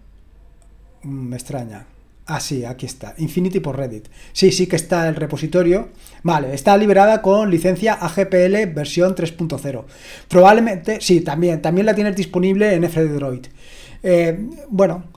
me 1.03 1.35
extraña. 1.35 1.85
Ah, 2.25 2.39
sí, 2.39 2.63
aquí 2.63 2.85
está. 2.85 3.13
Infinity 3.17 3.59
por 3.59 3.77
Reddit. 3.77 4.07
Sí, 4.31 4.51
sí 4.51 4.67
que 4.67 4.75
está 4.75 5.07
el 5.09 5.15
repositorio. 5.15 5.89
Vale, 6.23 6.53
está 6.53 6.77
liberada 6.77 7.21
con 7.21 7.49
licencia 7.51 7.93
AGPL 7.93 8.67
versión 8.73 9.15
3.0. 9.15 9.83
Probablemente, 10.29 11.01
sí, 11.01 11.21
también, 11.21 11.61
también 11.61 11.85
la 11.85 11.95
tienes 11.95 12.15
disponible 12.15 12.73
en 12.73 12.89
FDroid. 12.89 13.47
Eh, 14.03 14.47
bueno, 14.69 15.10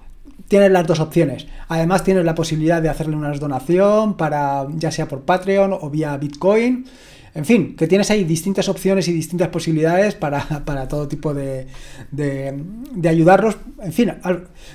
tienes 0.54 0.70
las 0.70 0.86
dos 0.86 1.00
opciones. 1.00 1.48
Además 1.66 2.04
tienes 2.04 2.24
la 2.24 2.36
posibilidad 2.36 2.80
de 2.80 2.88
hacerle 2.88 3.16
una 3.16 3.32
donación 3.32 4.16
para 4.16 4.68
ya 4.76 4.92
sea 4.92 5.08
por 5.08 5.22
Patreon 5.22 5.72
o 5.72 5.90
vía 5.90 6.16
Bitcoin. 6.16 6.86
En 7.34 7.44
fin, 7.44 7.74
que 7.74 7.88
tienes 7.88 8.08
ahí 8.12 8.22
distintas 8.22 8.68
opciones 8.68 9.08
y 9.08 9.12
distintas 9.12 9.48
posibilidades 9.48 10.14
para, 10.14 10.46
todo 10.88 11.08
tipo 11.08 11.34
de, 11.34 11.66
de, 12.12 13.08
ayudarlos. 13.08 13.56
En 13.82 13.92
fin, 13.92 14.12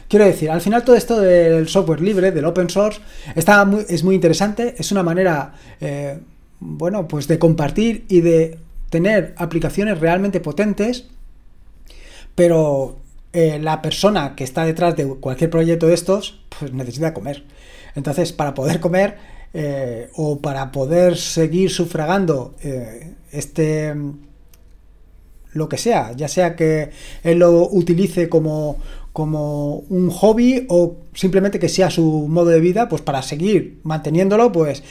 quiero 0.10 0.26
decir, 0.26 0.52
al 0.52 0.60
final 0.60 0.84
todo 0.84 0.98
esto 0.98 1.22
del 1.22 1.70
software 1.70 2.02
libre, 2.02 2.34
del 2.34 2.44
open 2.44 2.70
source, 2.70 3.00
está 3.34 3.64
muy, 3.64 3.86
es 3.88 4.04
muy 4.04 4.16
interesante. 4.16 4.76
Es 4.78 4.92
una 4.92 5.02
manera, 5.02 5.54
eh, 5.80 6.20
bueno, 6.60 7.08
pues 7.08 7.30
de 7.30 7.40
compartir 7.40 8.04
y 8.10 8.20
de 8.20 8.60
tener 8.90 9.34
aplicaciones 9.38 9.98
realmente 9.98 10.42
potentes, 10.42 11.06
pero 12.36 12.98
eh, 13.32 13.60
la 13.60 13.82
persona 13.82 14.36
que 14.36 14.44
está 14.44 14.66
detrás 14.66 14.96
de 14.96 15.06
cualquier 15.06 15.52
proyecto 15.52 15.86
de 15.86 15.94
estos, 15.94 16.42
pues 16.58 16.74
necesita 16.74 17.14
comer. 17.14 17.44
Entonces, 17.96 18.34
para 18.34 18.56
poder 18.56 18.80
comer 18.80 19.18
eh, 19.54 20.10
o 20.16 20.40
para 20.40 20.72
poder 20.72 21.16
seguir 21.16 21.70
sufragando 21.70 22.56
eh, 22.64 23.14
este, 23.32 23.94
lo 25.54 25.70
que 25.70 25.78
sea, 25.78 26.14
ya 26.14 26.28
sea 26.28 26.56
que 26.56 26.90
él 27.22 27.38
lo 27.38 27.70
utilice 27.70 28.30
como, 28.30 28.78
como 29.14 29.76
un 29.90 30.10
hobby 30.10 30.66
o 30.68 30.98
simplemente 31.14 31.60
que 31.60 31.70
sea 31.70 31.92
su 31.92 32.28
modo 32.28 32.50
de 32.50 32.60
vida, 32.60 32.90
pues 32.90 33.04
para 33.04 33.22
seguir 33.22 33.80
manteniéndolo, 33.84 34.52
pues 34.52 34.82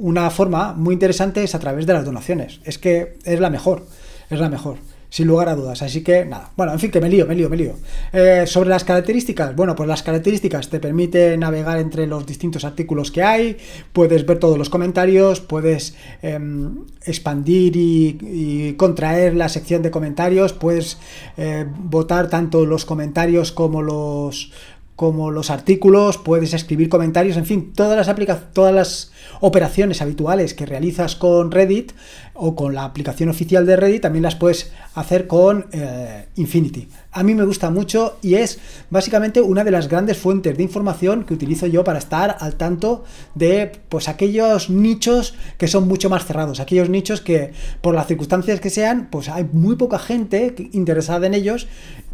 una 0.00 0.30
forma 0.30 0.72
muy 0.74 0.94
interesante 0.94 1.44
es 1.44 1.54
a 1.54 1.60
través 1.60 1.86
de 1.86 1.92
las 1.92 2.04
donaciones. 2.04 2.60
Es 2.64 2.76
que 2.78 3.18
es 3.24 3.38
la 3.38 3.50
mejor, 3.50 3.86
es 4.30 4.40
la 4.40 4.48
mejor 4.48 4.78
sin 5.10 5.26
lugar 5.26 5.48
a 5.48 5.56
dudas. 5.56 5.82
Así 5.82 6.02
que 6.02 6.24
nada, 6.24 6.50
bueno, 6.56 6.72
en 6.72 6.78
fin, 6.78 6.90
que 6.90 7.00
me 7.00 7.08
lío, 7.08 7.26
me 7.26 7.34
lío, 7.34 7.48
me 7.48 7.56
lío. 7.56 7.74
Eh, 8.12 8.44
sobre 8.46 8.68
las 8.68 8.84
características, 8.84 9.54
bueno, 9.56 9.74
pues 9.74 9.88
las 9.88 10.02
características 10.02 10.68
te 10.68 10.80
permite 10.80 11.36
navegar 11.36 11.78
entre 11.78 12.06
los 12.06 12.26
distintos 12.26 12.64
artículos 12.64 13.10
que 13.10 13.22
hay, 13.22 13.56
puedes 13.92 14.26
ver 14.26 14.38
todos 14.38 14.58
los 14.58 14.68
comentarios, 14.68 15.40
puedes 15.40 15.96
em, 16.22 16.84
expandir 17.04 17.76
y, 17.76 18.74
contraer 18.76 19.34
la 19.34 19.48
sección 19.48 19.82
de 19.82 19.90
comentarios, 19.90 20.52
puedes 20.52 20.98
eh, 21.36 21.66
votar 21.68 22.28
tanto 22.28 22.66
los 22.66 22.84
comentarios 22.84 23.52
como 23.52 23.82
los 23.82 24.52
como 24.98 25.30
los 25.30 25.50
artículos, 25.50 26.18
puedes 26.18 26.54
escribir 26.54 26.88
comentarios, 26.88 27.36
en 27.36 27.46
fin, 27.46 27.72
todas 27.72 28.04
las 28.04 28.52
todas 28.52 28.74
las 28.74 29.12
operaciones 29.40 30.02
habituales 30.02 30.54
que 30.54 30.66
realizas 30.66 31.14
con 31.14 31.52
Reddit 31.52 31.92
o 32.34 32.56
con 32.56 32.74
la 32.74 32.82
aplicación 32.82 33.28
oficial 33.28 33.64
de 33.64 33.76
Reddit 33.76 34.02
también 34.02 34.24
las 34.24 34.34
puedes 34.34 34.72
hacer 34.96 35.28
con 35.28 35.66
eh, 35.70 36.26
Infinity. 36.34 36.88
A 37.12 37.22
mí 37.22 37.36
me 37.36 37.44
gusta 37.44 37.70
mucho 37.70 38.18
y 38.22 38.34
es 38.34 38.58
básicamente 38.90 39.40
una 39.40 39.62
de 39.62 39.70
las 39.70 39.86
grandes 39.86 40.18
fuentes 40.18 40.56
de 40.56 40.64
información 40.64 41.22
que 41.22 41.34
utilizo 41.34 41.68
yo 41.68 41.84
para 41.84 42.00
estar 42.00 42.36
al 42.40 42.56
tanto 42.56 43.04
de 43.36 43.70
pues 43.88 44.08
aquellos 44.08 44.68
nichos 44.68 45.36
que 45.58 45.68
son 45.68 45.86
mucho 45.86 46.10
más 46.10 46.26
cerrados, 46.26 46.58
aquellos 46.58 46.88
nichos 46.88 47.20
que 47.20 47.52
por 47.82 47.94
las 47.94 48.08
circunstancias 48.08 48.58
que 48.58 48.70
sean, 48.70 49.06
pues 49.12 49.28
hay 49.28 49.44
muy 49.52 49.76
poca 49.76 50.00
gente 50.00 50.56
interesada 50.72 51.28
en 51.28 51.34
ellos, 51.34 51.68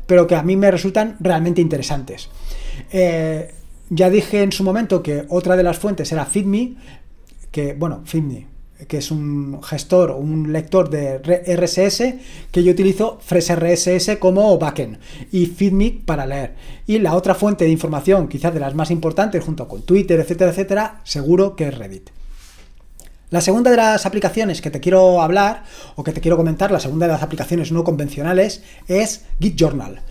pero 0.06 0.26
que 0.26 0.36
a 0.36 0.42
mí 0.42 0.54
me 0.54 0.70
resultan 0.70 1.16
realmente 1.20 1.62
interesantes. 1.62 2.28
Eh, 2.92 3.52
ya 3.90 4.10
dije 4.10 4.42
en 4.42 4.52
su 4.52 4.64
momento 4.64 5.02
que 5.02 5.24
otra 5.28 5.56
de 5.56 5.62
las 5.62 5.78
fuentes 5.78 6.10
era 6.12 6.24
FeedMe, 6.24 6.76
que, 7.50 7.74
bueno, 7.74 8.02
que 8.88 8.98
es 8.98 9.10
un 9.10 9.62
gestor 9.62 10.10
un 10.10 10.52
lector 10.52 10.90
de 10.90 11.18
RSS 11.18 12.14
que 12.50 12.62
yo 12.62 12.72
utilizo 12.72 13.18
FreshRSS 13.22 14.16
como 14.18 14.58
backend 14.58 14.98
y 15.30 15.46
FeedMe 15.46 16.02
para 16.04 16.26
leer. 16.26 16.54
Y 16.86 16.98
la 16.98 17.14
otra 17.14 17.34
fuente 17.34 17.64
de 17.64 17.70
información, 17.70 18.28
quizás 18.28 18.52
de 18.52 18.60
las 18.60 18.74
más 18.74 18.90
importantes, 18.90 19.44
junto 19.44 19.68
con 19.68 19.82
Twitter, 19.82 20.18
etcétera, 20.20 20.50
etcétera, 20.50 21.00
seguro 21.04 21.56
que 21.56 21.68
es 21.68 21.78
Reddit. 21.78 22.10
La 23.30 23.40
segunda 23.40 23.70
de 23.70 23.76
las 23.76 24.06
aplicaciones 24.06 24.60
que 24.60 24.70
te 24.70 24.80
quiero 24.80 25.20
hablar 25.20 25.64
o 25.96 26.04
que 26.04 26.12
te 26.12 26.20
quiero 26.20 26.36
comentar, 26.36 26.70
la 26.70 26.78
segunda 26.78 27.06
de 27.06 27.12
las 27.14 27.22
aplicaciones 27.22 27.72
no 27.72 27.82
convencionales 27.82 28.62
es 28.86 29.24
Git 29.40 29.56
Journal. 29.56 30.02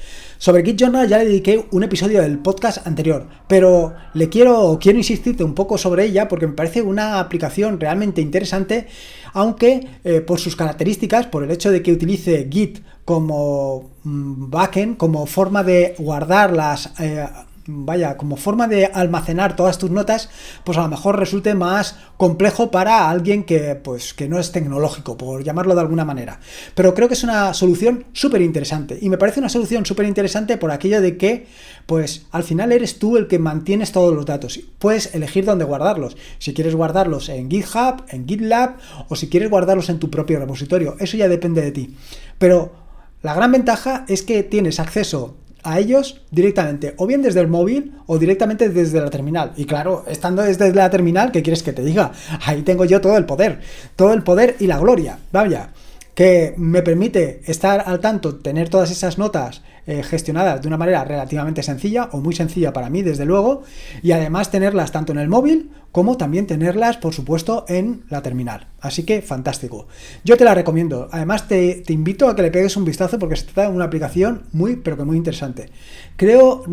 Sobre 0.44 0.62
Git 0.62 0.78
Journal 0.78 1.08
ya 1.08 1.20
le 1.20 1.26
dediqué 1.28 1.68
un 1.72 1.84
episodio 1.84 2.22
del 2.22 2.38
podcast 2.38 2.86
anterior, 2.86 3.30
pero 3.48 3.94
le 4.14 4.28
quiero, 4.28 4.78
quiero 4.78 4.98
insistirte 4.98 5.42
un 5.42 5.56
poco 5.56 5.78
sobre 5.78 6.04
ella 6.04 6.28
porque 6.28 6.48
me 6.48 6.52
parece 6.52 6.82
una 6.82 7.22
aplicación 7.22 7.80
realmente 7.80 8.20
interesante, 8.20 8.88
aunque 9.32 9.88
eh, 10.04 10.20
por 10.20 10.42
sus 10.42 10.58
características, 10.58 11.28
por 11.28 11.46
el 11.46 11.52
hecho 11.52 11.72
de 11.72 11.82
que 11.82 11.94
utilice 11.94 12.50
Git 12.52 12.80
como 13.06 13.92
mm, 14.04 14.50
backend, 14.50 14.98
como 14.98 15.26
forma 15.28 15.64
de 15.64 15.96
guardar 15.98 16.52
las... 16.52 16.92
Eh, 17.00 17.26
vaya, 17.66 18.18
como 18.18 18.38
forma 18.38 18.68
de 18.68 18.86
almacenar 18.86 19.56
todas 19.56 19.78
tus 19.78 19.90
notas, 19.90 20.30
pues 20.64 20.78
a 20.78 20.82
lo 20.82 20.90
mejor 20.90 21.18
resulte 21.18 21.54
más 21.56 21.96
complejo 22.18 22.72
para 22.72 23.10
alguien 23.10 23.44
que, 23.44 23.76
pues, 23.76 24.14
que 24.14 24.28
no 24.28 24.40
es 24.40 24.52
tecnológico, 24.52 25.18
por 25.18 25.44
llamarlo 25.44 25.76
de 25.76 25.82
alguna 25.82 26.06
manera. 26.06 26.40
Pero 26.76 26.94
creo 26.94 27.08
que 27.08 27.14
es 27.14 27.24
una 27.24 27.54
solución 27.54 28.06
súper 28.14 28.42
interesante. 28.42 28.98
Y 29.02 29.10
me 29.10 29.18
parece 29.18 29.40
una 29.40 29.50
solución 29.50 29.86
súper 29.86 30.06
interesante 30.06 30.58
por 30.58 30.72
aquello 30.72 31.02
de 31.02 31.18
que, 31.18 31.48
pues, 31.86 32.26
al 32.32 32.44
final 32.44 32.72
eres 32.72 33.00
tú 33.00 33.18
el 33.18 33.28
que 33.28 33.40
mantienes 33.40 33.92
todos 33.92 34.14
los 34.14 34.26
datos. 34.26 34.60
Puedes 34.80 35.14
elegir 35.16 35.46
dónde 35.46 35.66
guardarlos. 35.66 36.18
Si 36.40 36.54
quieres 36.54 36.76
guardarlos 36.76 37.30
en 37.30 37.50
GitHub, 37.50 38.04
en 38.10 38.28
GitLab, 38.28 38.78
o 39.10 39.16
si 39.16 39.30
quieres 39.30 39.50
guardarlos 39.50 39.90
en 39.90 40.00
tu 40.00 40.10
propio 40.10 40.40
repositorio. 40.40 40.96
Eso 41.00 41.18
ya 41.18 41.28
depende 41.28 41.62
de 41.62 41.72
ti. 41.72 41.96
Pero 42.38 42.84
la 43.22 43.34
gran 43.34 43.54
ventaja 43.54 44.04
es 44.10 44.22
que 44.22 44.44
tienes 44.44 44.82
acceso 44.82 45.38
a 45.64 45.80
ellos 45.80 46.22
directamente, 46.32 46.94
o 46.98 47.08
bien 47.08 47.22
desde 47.22 47.40
el 47.40 47.48
móvil 47.48 47.94
o 48.06 48.18
directamente 48.18 48.70
desde 48.70 49.02
la 49.02 49.10
terminal. 49.10 49.54
Y 49.56 49.66
claro, 49.66 50.04
estando 50.08 50.44
desde 50.44 50.74
la 50.74 50.90
terminal, 50.90 51.32
¿qué 51.32 51.42
quieres 51.42 51.64
que 51.64 51.74
te 51.74 51.84
diga? 51.84 52.12
Ahí 52.46 52.62
tengo 52.62 52.86
yo 52.86 53.02
todo 53.02 53.18
el 53.18 53.26
poder, 53.26 53.60
todo 53.96 54.14
el 54.14 54.24
poder 54.24 54.56
y 54.60 54.68
la 54.68 54.80
gloria. 54.80 55.20
Vaya, 55.32 55.70
que 56.16 56.54
me 56.58 56.84
permite 56.84 57.42
estar 57.46 57.84
al 57.86 58.00
tanto, 58.00 58.36
tener 58.36 58.70
todas 58.70 58.92
esas 58.92 59.18
notas 59.18 59.64
eh, 59.88 60.04
gestionadas 60.04 60.62
de 60.62 60.68
una 60.68 60.78
manera 60.78 61.04
relativamente 61.04 61.64
sencilla 61.64 62.10
o 62.12 62.22
muy 62.22 62.36
sencilla 62.36 62.72
para 62.72 62.90
mí, 62.90 63.02
desde 63.02 63.26
luego, 63.26 63.64
y 64.02 64.12
además 64.12 64.52
tenerlas 64.52 64.92
tanto 64.92 65.12
en 65.12 65.20
el 65.20 65.28
móvil 65.28 65.72
como 65.92 66.18
también 66.18 66.48
tenerlas, 66.48 66.98
por 66.98 67.14
supuesto, 67.14 67.66
en 67.68 68.04
la 68.10 68.22
terminal. 68.22 68.68
Así 68.80 69.04
que 69.04 69.22
fantástico. 69.22 69.88
Yo 70.24 70.38
te 70.38 70.44
la 70.44 70.56
recomiendo. 70.56 71.08
Además, 71.12 71.48
te, 71.48 71.84
invito 71.90 72.28
a 72.28 72.36
que 72.36 72.42
le 72.42 72.52
pegues 72.52 72.78
un 72.78 72.86
vistazo 72.86 73.20
porque 73.20 73.36
se 73.36 73.46
trata 73.46 73.70
de 73.70 73.76
una 73.76 73.86
aplicación 73.86 74.44
muy, 74.54 74.76
pero 74.76 74.98
que 74.98 75.04
muy 75.04 75.18
interesante. 75.18 75.70
Creo, 76.16 76.64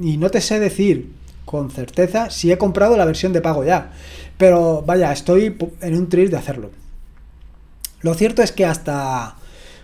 y 0.00 0.16
no 0.16 0.30
te 0.30 0.40
sé 0.40 0.58
decir 0.60 1.12
con 1.44 1.70
certeza 1.70 2.30
si 2.30 2.50
he 2.50 2.58
comprado 2.58 2.96
la 2.96 3.04
versión 3.04 3.32
de 3.32 3.40
pago 3.40 3.64
ya, 3.64 3.92
pero 4.36 4.82
vaya, 4.82 5.12
estoy 5.12 5.56
en 5.80 5.96
un 5.96 6.08
tril 6.08 6.30
de 6.30 6.36
hacerlo. 6.36 6.83
Lo 8.04 8.12
cierto 8.12 8.42
es 8.42 8.52
que 8.52 8.66
hasta, 8.66 9.36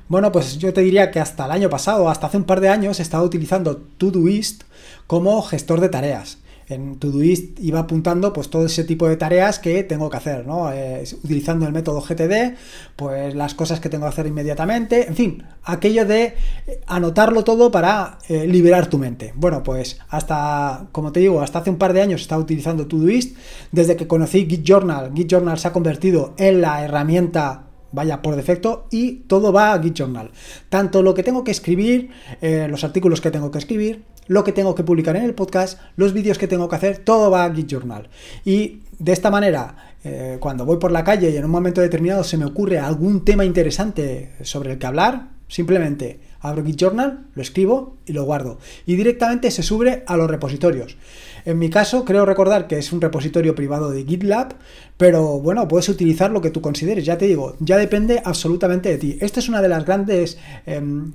bueno, 0.09 0.31
pues 0.31 0.59
yo 0.59 0.75
te 0.75 0.83
diría 0.83 1.11
que 1.11 1.21
hasta 1.21 1.47
el 1.47 1.53
año 1.53 1.71
pasado, 1.71 2.11
hasta 2.11 2.27
hace 2.27 2.37
un 2.37 2.45
par 2.45 2.61
de 2.61 2.69
años, 2.69 3.01
estaba 3.01 3.23
utilizando 3.23 3.79
Todoist 3.79 4.65
como 5.07 5.41
gestor 5.41 5.81
de 5.81 5.89
tareas. 5.89 6.37
En 6.69 6.99
Todoist 6.99 7.59
iba 7.61 7.81
apuntando 7.81 8.35
pues 8.35 8.51
todo 8.51 8.67
ese 8.67 8.85
tipo 8.85 9.09
de 9.09 9.17
tareas 9.17 9.59
que 9.59 9.85
tengo 9.85 10.11
que 10.11 10.19
hacer, 10.19 10.47
¿no? 10.47 10.71
Eh, 10.71 11.03
utilizando 11.25 11.65
el 11.65 11.73
método 11.73 12.03
GTD, 12.03 12.57
pues 12.95 13.35
las 13.35 13.55
cosas 13.55 13.81
que 13.81 13.89
tengo 13.89 14.05
que 14.05 14.11
hacer 14.11 14.27
inmediatamente, 14.27 15.09
en 15.09 15.17
fin, 15.17 15.45
aquello 15.65 16.05
de 16.05 16.35
anotarlo 16.87 17.43
todo 17.43 17.71
para 17.71 18.19
eh, 18.29 18.47
liberar 18.47 18.89
tu 18.89 18.99
mente. 18.99 19.33
Bueno, 19.35 19.63
pues 19.63 19.99
hasta, 20.11 20.89
como 20.93 21.11
te 21.11 21.21
digo, 21.21 21.41
hasta 21.41 21.61
hace 21.61 21.71
un 21.71 21.79
par 21.79 21.95
de 21.95 22.03
años 22.03 22.21
estaba 22.21 22.43
utilizando 22.43 22.87
Todoist, 22.87 23.35
desde 23.73 23.97
que 23.97 24.07
conocí 24.07 24.45
Git 24.47 24.63
Journal, 24.63 25.11
Git 25.15 25.31
Journal 25.31 25.59
se 25.59 25.69
ha 25.69 25.73
convertido 25.73 26.35
en 26.37 26.61
la 26.61 26.85
herramienta 26.85 27.70
vaya 27.93 28.23
por 28.23 28.37
defecto 28.37 28.87
y 28.91 29.13
todo 29.27 29.53
va 29.53 29.73
a 29.73 29.83
Git 29.83 29.95
Journal. 29.95 30.31
Tanto 30.69 31.03
lo 31.03 31.15
que 31.15 31.23
tengo 31.23 31.45
que 31.45 31.51
escribir, 31.51 32.11
eh, 32.41 32.67
los 32.69 32.85
artículos 32.85 33.21
que 33.21 33.31
tengo 33.31 33.51
que 33.51 33.59
escribir, 33.59 34.05
lo 34.27 34.45
que 34.45 34.53
tengo 34.53 34.75
que 34.75 34.85
publicar 34.85 35.17
en 35.17 35.25
el 35.25 35.35
podcast, 35.35 35.81
los 35.97 36.13
vídeos 36.13 36.39
que 36.39 36.47
tengo 36.47 36.69
que 36.69 36.77
hacer, 36.77 36.99
todo 36.99 37.31
va 37.31 37.45
a 37.45 37.55
Git 37.55 37.69
Journal. 37.69 38.09
Y 38.45 38.81
de 38.99 39.13
esta 39.13 39.31
manera, 39.31 39.95
eh, 40.05 40.37
cuando 40.41 40.65
voy 40.65 40.77
por 40.77 40.93
la 40.93 41.05
calle 41.05 41.31
y 41.31 41.37
en 41.37 41.45
un 41.45 41.51
momento 41.51 41.81
determinado 41.81 42.23
se 42.23 42.37
me 42.37 42.45
ocurre 42.45 42.79
algún 42.79 43.25
tema 43.25 43.45
interesante 43.45 44.33
sobre 44.43 44.73
el 44.73 44.79
que 44.79 44.87
hablar, 44.87 45.29
simplemente 45.49 46.21
abro 46.41 46.65
Git 46.65 46.77
Journal, 46.77 47.27
lo 47.35 47.43
escribo 47.43 47.97
y 48.07 48.13
lo 48.13 48.25
guardo. 48.25 48.59
Y 48.87 48.97
directamente 48.97 49.51
se 49.51 49.63
sube 49.63 50.05
a 50.07 50.17
los 50.17 50.31
repositorios. 50.31 50.97
En 51.45 51.59
mi 51.59 51.71
caso, 51.71 52.05
creo 52.05 52.27
recordar 52.27 52.67
que 52.67 52.79
es 52.79 52.93
un 52.93 53.01
repositorio 53.01 53.55
privado 53.55 53.91
de 53.91 54.05
GitLab, 54.05 54.55
pero 54.97 55.41
bueno, 55.41 55.67
puedes 55.69 55.89
utilizar 55.89 56.31
lo 56.31 56.41
que 56.41 56.51
tú 56.51 56.61
consideres. 56.61 57.05
Ya 57.05 57.19
te 57.19 57.27
digo, 57.27 57.57
ya 57.61 57.77
depende 57.77 58.23
absolutamente 58.25 58.89
de 58.89 58.99
ti. 58.99 59.19
Esta 59.21 59.41
es 59.41 59.49
una 59.49 59.63
de 59.63 59.69
las 59.69 59.85
grandes... 59.85 60.39
Em, 60.67 61.13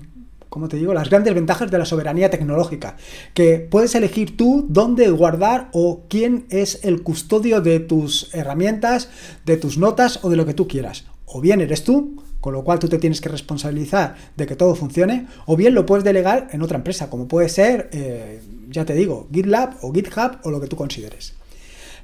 te 0.70 0.78
digo, 0.78 0.94
las 0.94 1.10
grandes 1.10 1.34
ventajas 1.34 1.70
de 1.70 1.78
la 1.78 1.86
soberanía 1.86 2.30
tecnológica, 2.30 2.96
que 3.34 3.60
puedes 3.60 3.94
elegir 3.94 4.38
tú 4.38 4.66
dónde 4.70 5.10
guardar 5.10 5.70
o 5.74 6.04
quién 6.08 6.46
es 6.50 6.80
el 6.86 7.04
custodio 7.04 7.60
de 7.60 7.82
tus 7.82 8.34
herramientas, 8.34 9.10
de 9.46 9.58
tus 9.58 9.78
notas 9.78 10.20
o 10.24 10.30
de 10.30 10.38
lo 10.38 10.46
que 10.46 10.54
tú 10.54 10.66
quieras. 10.68 11.06
O 11.26 11.42
bien 11.42 11.60
eres 11.60 11.84
tú, 11.84 12.24
con 12.46 12.54
lo 12.54 12.64
cual 12.64 12.78
tú 12.78 12.88
te 12.88 13.00
tienes 13.00 13.22
que 13.22 13.30
responsabilizar 13.30 14.14
de 14.38 14.46
que 14.46 14.56
todo 14.56 14.76
funcione, 14.76 15.26
o 15.48 15.56
bien 15.56 15.74
lo 15.74 15.88
puedes 15.88 16.04
delegar 16.04 16.48
en 16.52 16.62
otra 16.62 16.78
empresa, 16.78 17.10
como 17.10 17.28
puede 17.28 17.50
ser, 17.50 17.90
eh, 17.92 18.40
ya 18.70 18.86
te 18.86 18.94
digo, 18.94 19.28
GitLab 19.34 19.78
o 19.82 19.92
GitHub 19.92 20.38
o 20.44 20.52
lo 20.52 20.62
que 20.62 20.68
tú 20.68 20.76
consideres. 20.76 21.34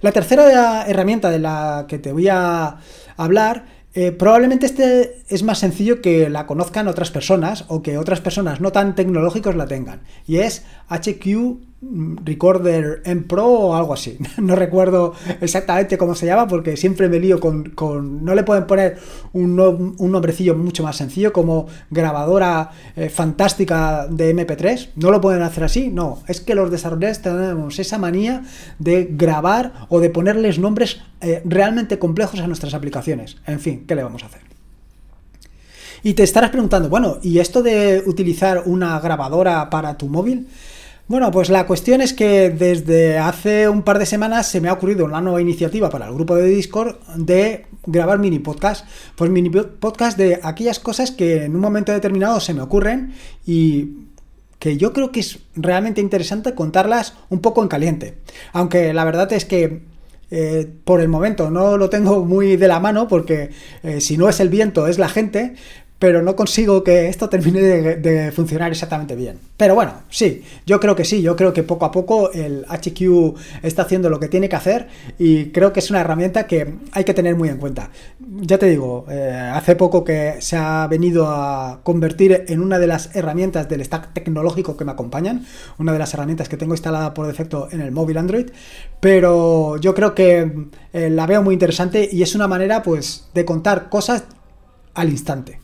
La 0.02 0.12
tercera 0.12 0.88
herramienta 0.88 1.30
de 1.30 1.38
la 1.38 1.86
que 1.88 2.00
te 2.00 2.12
voy 2.12 2.28
a 2.28 2.78
hablar 3.18 3.66
eh, 3.94 4.12
probablemente 4.12 4.66
este 4.66 5.22
es 5.30 5.44
más 5.44 5.60
sencillo 5.60 6.02
que 6.02 6.28
la 6.32 6.48
conozcan 6.48 6.88
otras 6.88 7.12
personas 7.12 7.66
o 7.68 7.84
que 7.84 8.00
otras 8.00 8.20
personas 8.20 8.62
no 8.62 8.72
tan 8.72 8.96
tecnológicos 8.96 9.56
la 9.56 9.68
tengan. 9.68 10.02
Y 10.26 10.38
es 10.38 10.66
HQ 10.90 11.60
Recorder 11.82 13.02
en 13.06 13.24
Pro 13.24 13.48
o 13.48 13.76
algo 13.76 13.94
así. 13.94 14.18
No 14.38 14.56
recuerdo 14.56 15.14
exactamente 15.40 15.98
cómo 15.98 16.14
se 16.14 16.26
llama 16.26 16.48
porque 16.48 16.78
siempre 16.78 17.10
me 17.10 17.20
lío 17.20 17.40
con... 17.40 18.24
no 18.24 18.36
le 18.36 18.44
pueden 18.44 18.68
poner 18.68 18.98
un, 19.34 19.60
un, 19.60 20.12
nombrecillo 20.12 20.56
mucho 20.56 20.84
más 20.84 20.98
sencillo 20.98 21.34
como 21.34 21.68
grabadora 21.90 22.72
eh, 22.96 23.10
fantástica 23.10 24.08
de 24.08 24.36
MP3. 24.36 24.90
No 24.96 25.10
lo 25.10 25.22
pueden 25.22 25.42
hacer 25.42 25.64
así. 25.64 25.90
No, 25.90 26.20
es 26.28 26.42
que 26.42 26.56
los 26.56 26.70
desarrolladores 26.70 27.22
tenemos 27.22 27.80
esa 27.80 27.98
manía 27.98 28.44
de 28.78 29.08
grabar 29.12 29.88
o 29.90 30.00
de 30.00 30.10
ponerles 30.10 30.60
nombres 30.60 31.02
eh, 31.22 31.42
realmente 31.46 31.98
complejos 31.98 32.40
a 32.40 32.48
nuestras 32.48 32.74
aplicaciones. 32.74 33.38
En 33.48 33.60
fin, 33.60 33.86
¿qué 33.88 33.96
le 33.96 34.04
vamos 34.04 34.24
a 34.24 34.28
hacer? 34.28 34.42
Y 36.04 36.14
te 36.14 36.24
estarás 36.24 36.50
preguntando, 36.50 36.90
bueno, 36.90 37.18
¿y 37.22 37.40
esto 37.40 37.62
de 37.62 38.04
utilizar 38.06 38.64
una 38.66 39.00
grabadora 39.00 39.70
para 39.70 39.98
tu 39.98 40.08
móvil? 40.08 40.48
Bueno, 41.08 41.30
pues 41.32 41.50
la 41.50 41.68
cuestión 41.68 42.00
es 42.00 42.14
que 42.14 42.50
desde 42.50 43.18
hace 43.18 43.68
un 43.68 43.82
par 43.82 44.00
de 44.00 44.06
semanas 44.06 44.48
se 44.48 44.62
me 44.62 44.70
ha 44.70 44.74
ocurrido 44.74 45.04
una 45.04 45.20
nueva 45.20 45.42
iniciativa 45.42 45.90
para 45.90 46.08
el 46.08 46.14
grupo 46.14 46.36
de 46.36 46.48
Discord 46.48 46.96
de 47.16 47.66
grabar 47.86 48.20
mini 48.20 48.40
podcast. 48.40 48.86
Pues 49.16 49.30
mini 49.30 49.50
podcast 49.50 50.18
de 50.18 50.40
aquellas 50.42 50.80
cosas 50.80 51.12
que 51.12 51.44
en 51.44 51.56
un 51.56 51.62
momento 51.62 51.92
determinado 51.92 52.40
se 52.40 52.54
me 52.54 52.62
ocurren 52.62 53.14
y 53.46 53.90
que 54.60 54.78
yo 54.78 54.94
creo 54.94 55.12
que 55.12 55.20
es 55.20 55.40
realmente 55.56 56.02
interesante 56.02 56.56
contarlas 56.56 57.16
un 57.30 57.42
poco 57.42 57.62
en 57.62 57.68
caliente. 57.68 58.18
Aunque 58.54 58.94
la 58.94 59.04
verdad 59.04 59.34
es 59.34 59.44
que 59.44 59.82
eh, 60.34 60.66
por 60.86 61.02
el 61.02 61.10
momento 61.10 61.52
no 61.52 61.76
lo 61.76 61.90
tengo 61.90 62.24
muy 62.24 62.56
de 62.56 62.70
la 62.70 62.80
mano 62.80 63.10
porque 63.10 63.50
eh, 63.84 64.00
si 64.00 64.16
no 64.16 64.30
es 64.30 64.40
el 64.40 64.48
viento 64.48 64.88
es 64.88 64.98
la 64.98 65.10
gente, 65.10 65.56
pero 66.02 66.24
no 66.24 66.36
consigo 66.36 66.84
que 66.84 67.10
esto 67.10 67.30
termine 67.30 67.62
de, 67.62 68.32
funcionar 68.32 68.72
exactamente 68.72 69.16
bien. 69.16 69.38
Pero 69.56 69.76
bueno, 69.76 69.94
sí, 70.10 70.44
yo 70.66 70.80
creo 70.80 70.96
que 70.96 71.06
sí, 71.06 71.22
yo 71.22 71.36
creo 71.36 71.54
que 71.54 71.62
poco 71.62 71.86
a 71.86 71.92
poco 71.92 72.32
el 72.32 72.66
HQ 72.68 73.38
está 73.62 73.84
haciendo 73.84 74.10
lo 74.10 74.20
que 74.20 74.28
tiene 74.28 74.50
que 74.50 74.56
hacer 74.56 74.88
y 75.20 75.52
creo 75.52 75.72
que 75.72 75.80
es 75.80 75.92
una 75.92 76.02
herramienta 76.02 76.48
que 76.48 76.74
hay 76.92 77.04
que 77.04 77.14
tener 77.14 77.36
muy 77.36 77.50
en 77.50 77.58
cuenta. 77.60 77.92
Ya 78.20 78.58
te 78.58 78.66
digo, 78.66 79.06
eh, 79.12 79.52
hace 79.54 79.76
poco 79.76 80.04
que 80.04 80.38
se 80.40 80.58
ha 80.58 80.88
venido 80.88 81.28
a 81.28 81.82
convertir 81.84 82.46
en 82.48 82.62
una 82.62 82.80
de 82.80 82.88
las 82.88 83.16
herramientas 83.16 83.70
del 83.70 83.86
stack 83.86 84.12
tecnológico 84.14 84.76
que 84.76 84.86
me 84.86 84.94
acompañan, 84.94 85.46
una 85.78 85.94
de 85.94 86.00
las 86.00 86.16
herramientas 86.16 86.50
que 86.50 86.58
tengo 86.58 86.74
instalada 86.74 87.14
por 87.14 87.28
defecto 87.28 87.68
en 87.70 87.80
el 87.80 87.92
móvil 87.92 88.18
Android, 88.18 88.50
pero 89.00 89.78
yo 89.78 89.94
creo 89.94 90.16
que 90.16 90.52
eh, 90.94 91.12
la 91.12 91.28
veo 91.28 91.44
muy 91.44 91.54
interesante 91.54 92.10
y 92.12 92.24
es 92.24 92.34
una 92.34 92.48
manera 92.48 92.82
pues 92.82 93.30
de 93.36 93.46
contar 93.46 93.90
cosas 93.90 94.24
al 94.96 95.10
instante. 95.12 95.60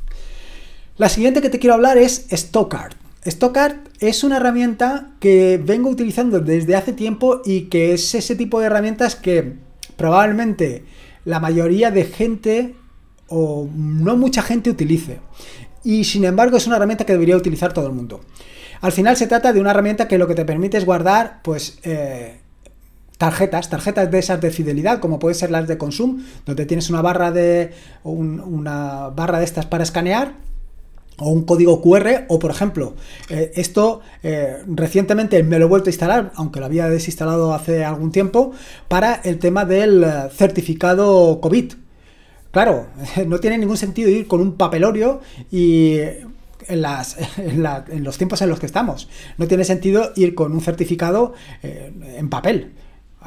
La 0.98 1.10
siguiente 1.10 1.44
que 1.44 1.52
te 1.52 1.60
quiero 1.60 1.76
hablar 1.76 2.00
es 2.00 2.26
Stockart. 2.32 2.98
Stockart 3.24 3.88
es 4.00 4.24
una 4.24 4.38
herramienta 4.38 5.12
que 5.20 5.62
vengo 5.64 5.92
utilizando 5.92 6.40
desde 6.40 6.76
hace 6.76 6.92
tiempo 6.92 7.42
y 7.46 7.64
que 7.64 7.94
es 7.94 8.16
ese 8.16 8.36
tipo 8.36 8.60
de 8.60 8.66
herramientas 8.66 9.16
que 9.16 9.54
probablemente 9.96 10.86
la 11.24 11.40
mayoría 11.40 11.92
de 11.92 12.06
gente 12.06 12.76
o 13.28 13.70
no 13.76 14.18
mucha 14.18 14.42
gente 14.42 14.72
utilice. 14.72 15.20
Y 15.84 16.04
sin 16.04 16.26
embargo 16.26 16.58
es 16.58 16.66
una 16.66 16.78
herramienta 16.78 17.06
que 17.06 17.14
debería 17.14 17.38
utilizar 17.38 17.74
todo 17.74 17.86
el 17.86 17.94
mundo. 17.94 18.22
Al 18.82 18.92
final 18.92 19.18
se 19.18 19.28
trata 19.28 19.54
de 19.54 19.62
una 19.62 19.72
herramienta 19.72 20.08
que 20.08 20.18
lo 20.18 20.28
que 20.28 20.34
te 20.34 20.46
permite 20.46 20.78
es 20.78 20.86
guardar, 20.86 21.42
pues, 21.44 21.78
eh, 21.84 22.40
tarjetas, 23.20 23.70
tarjetas 23.70 24.10
de 24.10 24.18
esas 24.18 24.42
de 24.42 24.50
fidelidad, 24.50 25.00
como 25.00 25.20
pueden 25.20 25.36
ser 25.36 25.52
las 25.52 25.68
de 25.68 25.78
Consum, 25.78 26.24
donde 26.44 26.66
tienes 26.66 26.90
una 26.90 27.04
barra 27.04 27.32
de 27.32 27.74
una 28.04 29.10
barra 29.10 29.38
de 29.38 29.46
estas 29.46 29.68
para 29.68 29.84
escanear 29.84 30.48
o 31.18 31.30
un 31.30 31.44
código 31.44 31.82
QR 31.82 32.26
o 32.28 32.40
por 32.40 32.52
ejemplo 32.52 32.96
eh, 33.30 33.52
esto 33.56 34.02
eh, 34.24 34.58
recientemente 34.68 35.42
me 35.44 35.60
lo 35.60 35.66
he 35.66 35.68
vuelto 35.68 35.90
a 35.90 35.92
instalar 35.92 36.32
aunque 36.36 36.60
lo 36.60 36.66
había 36.66 36.90
desinstalado 36.90 37.54
hace 37.54 37.84
algún 37.84 38.12
tiempo 38.12 38.52
para 38.88 39.16
el 39.24 39.40
tema 39.40 39.66
del 39.66 40.04
eh, 40.04 40.30
certificado 40.32 41.42
COVID 41.42 41.74
claro 42.52 42.88
no 43.28 43.40
tiene 43.40 43.58
ningún 43.58 43.78
sentido 43.78 44.10
ir 44.10 44.28
con 44.28 44.42
un 44.42 44.54
papelorio 44.54 45.22
y 45.52 45.98
en, 46.68 46.82
las, 46.82 47.18
en, 47.38 48.04
los 48.04 48.18
tiempos 48.18 48.42
en 48.42 48.50
los 48.50 48.60
que 48.60 48.68
estamos 48.68 49.10
no 49.38 49.48
tiene 49.48 49.64
sentido 49.64 50.12
ir 50.16 50.36
con 50.36 50.52
un 50.52 50.62
certificado 50.62 51.34
en 51.64 52.30
papel 52.30 52.74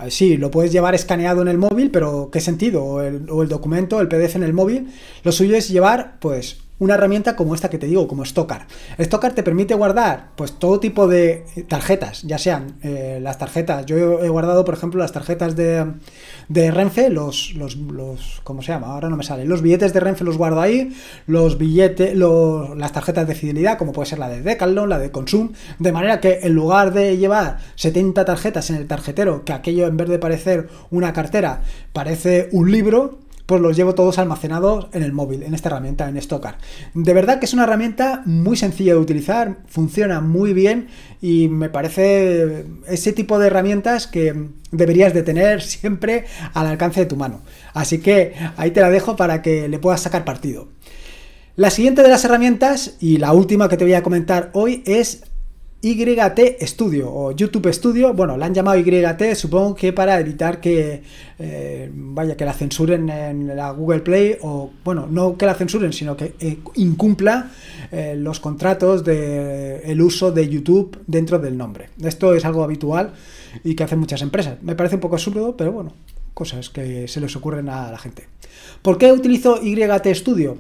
Sí, 0.09 0.39
lo 0.39 0.51
puedes 0.51 0.73
llevar 0.73 0.95
escaneado 0.95 1.43
en 1.43 1.49
el 1.49 1.59
móvil, 1.59 1.91
pero 1.91 2.31
¿qué 2.33 2.41
sentido? 2.41 2.83
O 2.83 3.03
el, 3.03 3.29
o 3.29 3.43
el 3.43 3.51
documento, 3.51 4.01
el 4.01 4.09
PDF 4.09 4.37
en 4.37 4.45
el 4.45 4.55
móvil. 4.55 4.89
Lo 5.25 5.31
suyo 5.31 5.55
es 5.57 5.69
llevar, 5.69 6.17
pues, 6.21 6.57
una 6.81 6.95
herramienta 6.95 7.37
como 7.37 7.55
esta 7.55 7.71
que 7.71 7.79
te 7.79 7.87
digo, 7.87 8.09
como 8.09 8.25
Stockar. 8.25 8.67
Stockar 8.99 9.33
te 9.35 9.43
permite 9.43 9.75
guardar 9.75 10.31
pues 10.35 10.53
todo 10.53 10.81
tipo 10.81 11.07
de 11.07 11.45
tarjetas, 11.69 12.23
ya 12.23 12.39
sean 12.39 12.79
eh, 12.83 13.21
las 13.23 13.39
tarjetas, 13.39 13.87
yo 13.87 14.21
he 14.21 14.29
guardado 14.29 14.65
por 14.65 14.75
ejemplo 14.75 14.99
las 15.01 15.13
tarjetas 15.13 15.55
de, 15.55 15.87
de 16.49 16.71
Renfe, 16.71 17.11
los, 17.11 17.55
los, 17.55 17.77
los, 17.77 18.41
¿cómo 18.43 18.63
se 18.63 18.73
llama? 18.73 18.89
Ahora 18.89 19.09
no 19.09 19.17
me 19.17 19.23
sale. 19.23 19.45
Los 19.45 19.63
billetes 19.63 19.93
de 19.93 20.01
Renfe 20.01 20.25
los 20.25 20.39
guardo 20.39 20.61
ahí, 20.61 20.93
los 21.27 21.59
billetes, 21.59 22.17
los, 22.17 22.77
las 22.77 22.93
tarjetas 22.93 23.29
de 23.29 23.35
fidelidad, 23.35 23.79
como 23.79 23.93
puede 23.93 24.09
ser 24.09 24.19
la 24.19 24.29
de 24.29 24.41
Decathlon, 24.41 24.89
la 24.89 24.99
de 24.99 25.11
Consum, 25.11 25.53
de 25.79 25.93
manera 25.93 26.21
que 26.21 26.41
en 26.43 26.55
lugar 26.55 26.93
de 26.93 27.19
llevar 27.19 27.59
70 27.77 28.25
tarjetas 28.25 28.71
en 28.71 28.77
el 28.77 28.87
tarjetero, 28.87 29.45
que 29.45 29.53
aquello 29.53 29.87
en 29.87 29.97
vez 29.97 30.09
de 30.09 30.19
parecer 30.19 30.69
una 30.91 31.13
cartera, 31.13 31.61
parece 31.93 32.49
un 32.53 32.73
libro, 32.73 33.19
pues 33.51 33.61
los 33.61 33.77
llevo 33.77 33.97
todos 33.97 34.21
almacenados 34.21 34.87
en 34.93 35.03
el 35.03 35.11
móvil, 35.11 35.43
en 35.43 35.55
esta 35.55 35.71
herramienta, 35.71 36.09
en 36.09 36.23
Stockar. 36.23 36.59
De 36.95 37.13
verdad 37.13 37.41
que 37.41 37.47
es 37.47 37.53
una 37.53 37.65
herramienta 37.65 38.23
muy 38.25 38.57
sencilla 38.57 38.93
de 38.93 39.01
utilizar, 39.01 39.57
funciona 39.67 40.21
muy 40.21 40.53
bien 40.53 40.87
y 41.21 41.49
me 41.49 41.69
parece 41.69 42.65
ese 42.87 43.13
tipo 43.13 43.41
de 43.41 43.49
herramientas 43.49 44.07
que 44.07 44.51
deberías 44.71 45.15
de 45.15 45.25
tener 45.25 45.63
siempre 45.63 46.27
al 46.55 46.69
alcance 46.69 47.01
de 47.01 47.07
tu 47.07 47.17
mano. 47.17 47.41
Así 47.75 47.99
que 47.99 48.35
ahí 48.57 48.71
te 48.71 48.83
la 48.83 48.89
dejo 48.89 49.17
para 49.17 49.43
que 49.43 49.69
le 49.69 49.81
puedas 49.81 50.01
sacar 50.01 50.25
partido. 50.25 50.69
La 51.57 51.71
siguiente 51.71 52.05
de 52.05 52.09
las 52.09 52.25
herramientas 52.25 52.99
y 53.01 53.17
la 53.17 53.33
última 53.33 53.69
que 53.69 53.77
te 53.77 53.83
voy 53.83 53.95
a 53.95 54.05
comentar 54.05 54.51
hoy 54.53 54.85
es 54.87 55.25
YT 55.83 56.61
Studio 56.67 57.11
o 57.11 57.33
YouTube 57.33 57.73
Studio, 57.73 58.13
bueno, 58.13 58.37
la 58.37 58.47
han 58.47 58.55
llamado 58.55 58.79
YT, 58.79 59.35
supongo 59.35 59.75
que 59.75 59.95
para 59.95 60.21
evitar 60.21 60.61
que 60.61 61.03
eh, 61.39 61.91
vaya 61.95 62.37
que 62.37 62.45
la 62.45 62.53
censuren 62.53 63.09
en 63.09 63.57
la 63.57 63.71
Google 63.71 64.01
Play 64.01 64.37
o 64.43 64.71
bueno, 64.85 65.07
no 65.11 65.39
que 65.39 65.47
la 65.47 65.55
censuren, 65.55 65.95
sino 65.95 66.17
que 66.19 66.35
eh, 66.39 66.59
incumpla 66.75 67.51
eh, 67.91 68.15
los 68.15 68.41
contratos 68.41 69.05
de 69.05 69.99
uso 70.03 70.33
de 70.33 70.49
YouTube 70.49 70.99
dentro 71.07 71.39
del 71.39 71.57
nombre. 71.57 71.89
Esto 72.03 72.35
es 72.35 72.45
algo 72.45 72.63
habitual 72.63 73.13
y 73.65 73.75
que 73.75 73.85
hacen 73.85 73.99
muchas 73.99 74.21
empresas. 74.21 74.63
Me 74.63 74.75
parece 74.75 74.97
un 74.97 75.01
poco 75.01 75.15
absurdo, 75.17 75.57
pero 75.57 75.73
bueno, 75.73 75.95
cosas 76.35 76.69
que 76.69 77.09
se 77.09 77.21
les 77.21 77.35
ocurren 77.37 77.71
a 77.71 77.91
la 77.91 77.99
gente. 77.99 78.27
¿Por 78.83 78.99
qué 78.99 79.13
utilizo 79.13 79.59
YT 79.63 80.15
Studio? 80.15 80.59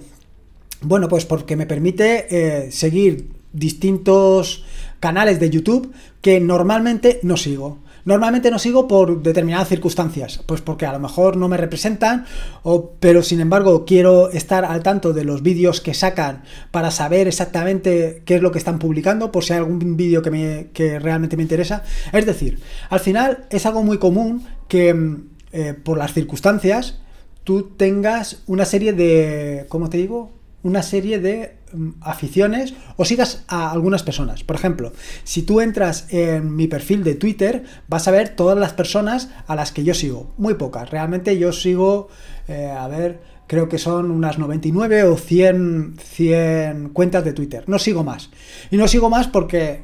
Bueno, 0.81 1.09
pues 1.09 1.27
porque 1.27 1.57
me 1.57 1.67
permite 1.67 2.71
seguir 2.71 3.39
distintos 3.53 4.65
canales 5.01 5.41
de 5.41 5.51
YouTube 5.51 5.93
que 6.21 6.41
normalmente 6.41 7.21
no 7.23 7.37
sigo. 7.37 7.79
Normalmente 8.05 8.51
no 8.51 8.59
sigo 8.59 8.89
por 8.89 9.23
determinadas 9.23 9.69
circunstancias, 9.69 10.43
pues 10.47 10.61
porque 10.63 10.87
a 10.87 10.93
lo 10.93 10.99
mejor 10.99 11.37
no 11.37 11.49
me 11.49 11.57
representan, 11.57 12.25
o, 12.63 12.93
pero 12.99 13.23
sin 13.23 13.41
embargo 13.41 13.85
quiero 13.85 14.31
estar 14.31 14.65
al 14.65 14.83
tanto 14.83 15.13
de 15.13 15.25
los 15.25 15.43
vídeos 15.43 15.81
que 15.81 15.93
sacan 15.93 16.43
para 16.71 16.91
saber 16.91 17.29
exactamente 17.29 18.23
qué 18.25 18.37
es 18.37 18.43
lo 18.43 18.53
que 18.53 18.59
están 18.59 18.79
publicando, 18.79 19.31
por 19.31 19.45
si 19.45 19.53
hay 19.53 19.59
algún 19.59 19.97
vídeo 19.97 20.23
que, 20.23 20.31
me, 20.31 20.69
que 20.73 20.99
realmente 20.99 21.37
me 21.37 21.43
interesa. 21.43 21.83
Es 22.13 22.25
decir, 22.25 22.61
al 22.89 23.01
final 23.01 23.45
es 23.51 23.67
algo 23.67 23.83
muy 23.83 23.99
común 23.99 24.47
que 24.67 24.95
mm, 24.95 25.29
eh, 25.53 25.75
por 25.75 25.99
las 25.99 26.15
circunstancias 26.15 27.01
tú 27.45 27.71
tengas 27.77 28.43
una 28.47 28.65
serie 28.65 28.93
de, 28.93 29.67
¿cómo 29.69 29.91
te 29.91 29.99
digo? 29.99 30.31
Una 30.62 30.83
serie 30.83 31.18
de 31.18 31.61
Mm, 31.73 31.90
aficiones 32.01 32.75
o 32.96 33.05
sigas 33.05 33.44
a 33.46 33.70
algunas 33.70 34.03
personas. 34.03 34.42
Por 34.42 34.57
ejemplo, 34.57 34.92
si 35.23 35.42
tú 35.42 35.61
entras 35.61 36.07
en 36.11 36.57
mi 36.57 36.66
perfil 36.66 37.05
de 37.05 37.14
Twitter, 37.14 37.62
vas 37.87 38.09
a 38.09 38.11
ver 38.11 38.31
todas 38.31 38.59
las 38.59 38.73
personas 38.73 39.31
a 39.46 39.55
las 39.55 39.70
que 39.70 39.85
yo 39.85 39.94
sigo. 39.94 40.33
Muy 40.37 40.55
pocas. 40.55 40.90
Realmente 40.90 41.38
yo 41.38 41.53
sigo, 41.53 42.09
eh, 42.49 42.66
a 42.77 42.88
ver, 42.88 43.20
creo 43.46 43.68
que 43.68 43.79
son 43.79 44.11
unas 44.11 44.37
99 44.38 45.05
o 45.05 45.16
100, 45.16 45.94
100 46.03 46.88
cuentas 46.88 47.25
de 47.25 47.35
Twitter. 47.35 47.64
No 47.68 47.79
sigo 47.79 48.03
más. 48.03 48.31
Y 48.73 48.77
no 48.77 48.88
sigo 48.88 49.09
más 49.09 49.29
porque 49.29 49.83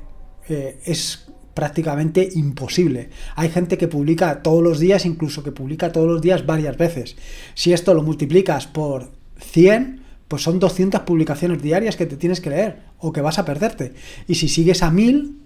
eh, 0.49 0.81
es 0.85 1.27
prácticamente 1.55 2.29
imposible. 2.35 3.11
Hay 3.37 3.49
gente 3.49 3.79
que 3.79 3.87
publica 3.87 4.43
todos 4.43 4.63
los 4.63 4.81
días, 4.81 5.07
incluso 5.07 5.45
que 5.45 5.53
publica 5.53 5.93
todos 5.93 6.09
los 6.09 6.21
días 6.21 6.45
varias 6.45 6.77
veces. 6.77 7.17
Si 7.55 7.73
esto 7.73 7.95
lo 7.95 8.03
multiplicas 8.03 8.67
por 8.67 9.13
100, 9.39 10.06
pues 10.29 10.43
son 10.43 10.59
200 10.59 11.03
publicaciones 11.03 11.63
diarias 11.63 11.97
que 11.97 12.07
te 12.07 12.17
tienes 12.17 12.41
que 12.41 12.51
leer 12.51 12.83
o 12.99 13.13
que 13.13 13.21
vas 13.21 13.39
a 13.39 13.45
perderte. 13.45 13.95
Y 14.27 14.35
si 14.35 14.49
sigues 14.49 14.83
a 14.83 14.91
1000, 14.91 15.37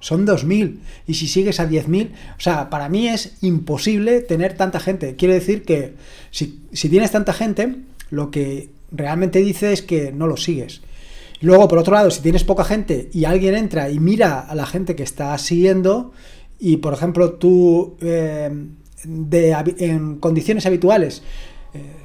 son 0.00 0.24
2000. 0.24 0.80
Y 1.06 1.14
si 1.14 1.26
sigues 1.26 1.60
a 1.60 1.68
10.000, 1.68 2.10
o 2.10 2.40
sea, 2.40 2.70
para 2.70 2.88
mí 2.88 3.08
es 3.08 3.36
imposible 3.42 4.20
tener 4.20 4.56
tanta 4.56 4.80
gente. 4.80 5.16
Quiere 5.16 5.34
decir 5.34 5.64
que 5.64 5.94
si, 6.30 6.60
tienes 6.88 7.10
tanta 7.10 7.32
gente, 7.32 7.76
lo 8.10 8.30
que 8.30 8.70
realmente 8.90 9.40
dice 9.40 9.72
es 9.72 9.82
que 9.82 10.12
no 10.12 10.26
lo 10.26 10.36
sigues. 10.36 10.82
Luego, 11.40 11.68
por 11.68 11.78
otro 11.78 11.94
lado, 11.94 12.10
si 12.10 12.20
tienes 12.20 12.44
poca 12.44 12.64
gente 12.64 13.10
y 13.12 13.24
alguien 13.24 13.54
entra 13.54 13.90
y 13.90 13.98
mira 13.98 14.40
a 14.40 14.54
la 14.54 14.66
gente 14.66 14.96
que 14.96 15.02
está 15.02 15.36
siguiendo, 15.38 16.12
y 16.58 16.78
por 16.78 16.92
ejemplo 16.92 17.34
tú 17.34 17.96
eh, 18.00 18.50
de, 19.04 19.74
en 19.78 20.16
condiciones 20.16 20.66
habituales 20.66 21.22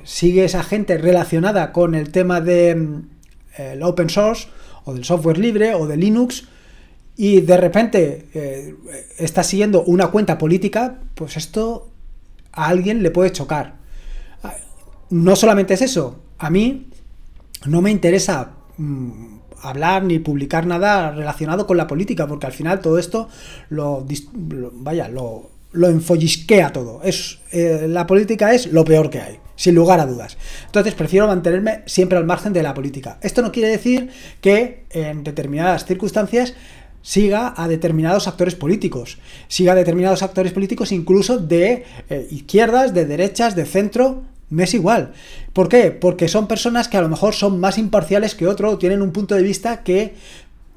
sigue 0.03 0.45
esa 0.45 0.63
gente 0.63 0.97
relacionada 0.97 1.71
con 1.71 1.95
el 1.95 2.11
tema 2.11 2.41
de 2.41 2.75
mm, 2.75 3.83
open 3.83 4.09
source 4.09 4.47
o 4.85 4.93
del 4.93 5.05
software 5.05 5.37
libre 5.37 5.73
o 5.73 5.87
de 5.87 5.97
Linux 5.97 6.47
y 7.15 7.41
de 7.41 7.57
repente 7.57 8.27
eh, 8.33 8.75
está 9.17 9.43
siguiendo 9.43 9.83
una 9.83 10.07
cuenta 10.07 10.37
política, 10.37 10.99
pues 11.13 11.37
esto 11.37 11.89
a 12.51 12.67
alguien 12.67 13.03
le 13.03 13.11
puede 13.11 13.31
chocar. 13.31 13.75
No 15.09 15.35
solamente 15.35 15.75
es 15.75 15.81
eso, 15.83 16.19
a 16.39 16.49
mí 16.49 16.87
no 17.65 17.81
me 17.81 17.91
interesa 17.91 18.53
mm, 18.77 19.37
hablar 19.61 20.03
ni 20.03 20.19
publicar 20.19 20.65
nada 20.65 21.11
relacionado 21.11 21.67
con 21.67 21.77
la 21.77 21.85
política, 21.85 22.27
porque 22.27 22.47
al 22.47 22.53
final 22.53 22.79
todo 22.79 22.97
esto 22.97 23.29
lo, 23.69 24.05
vaya, 24.73 25.07
lo, 25.07 25.51
lo 25.71 25.87
enfollisquea 25.87 26.73
todo. 26.73 27.01
Es, 27.03 27.39
eh, 27.51 27.85
la 27.87 28.07
política 28.07 28.53
es 28.53 28.67
lo 28.67 28.83
peor 28.83 29.11
que 29.11 29.21
hay, 29.21 29.39
sin 29.55 29.75
lugar 29.75 29.99
a 29.99 30.05
dudas. 30.05 30.37
Entonces 30.65 30.93
prefiero 30.93 31.27
mantenerme 31.27 31.83
siempre 31.85 32.17
al 32.17 32.25
margen 32.25 32.53
de 32.53 32.63
la 32.63 32.73
política. 32.73 33.17
Esto 33.21 33.41
no 33.41 33.51
quiere 33.51 33.69
decir 33.69 34.09
que 34.41 34.85
en 34.89 35.23
determinadas 35.23 35.85
circunstancias 35.85 36.53
siga 37.01 37.53
a 37.55 37.67
determinados 37.67 38.27
actores 38.27 38.55
políticos, 38.55 39.19
siga 39.47 39.73
a 39.73 39.75
determinados 39.75 40.23
actores 40.23 40.53
políticos 40.53 40.91
incluso 40.91 41.37
de 41.37 41.83
eh, 42.09 42.27
izquierdas, 42.31 42.93
de 42.93 43.05
derechas, 43.05 43.55
de 43.55 43.65
centro, 43.65 44.23
me 44.49 44.63
es 44.63 44.73
igual. 44.73 45.13
¿Por 45.51 45.67
qué? 45.67 45.91
Porque 45.91 46.27
son 46.27 46.47
personas 46.47 46.87
que 46.87 46.97
a 46.97 47.01
lo 47.01 47.09
mejor 47.09 47.33
son 47.33 47.59
más 47.59 47.77
imparciales 47.77 48.35
que 48.35 48.47
otro, 48.47 48.77
tienen 48.77 49.01
un 49.01 49.11
punto 49.11 49.35
de 49.35 49.43
vista 49.43 49.83
que 49.83 50.15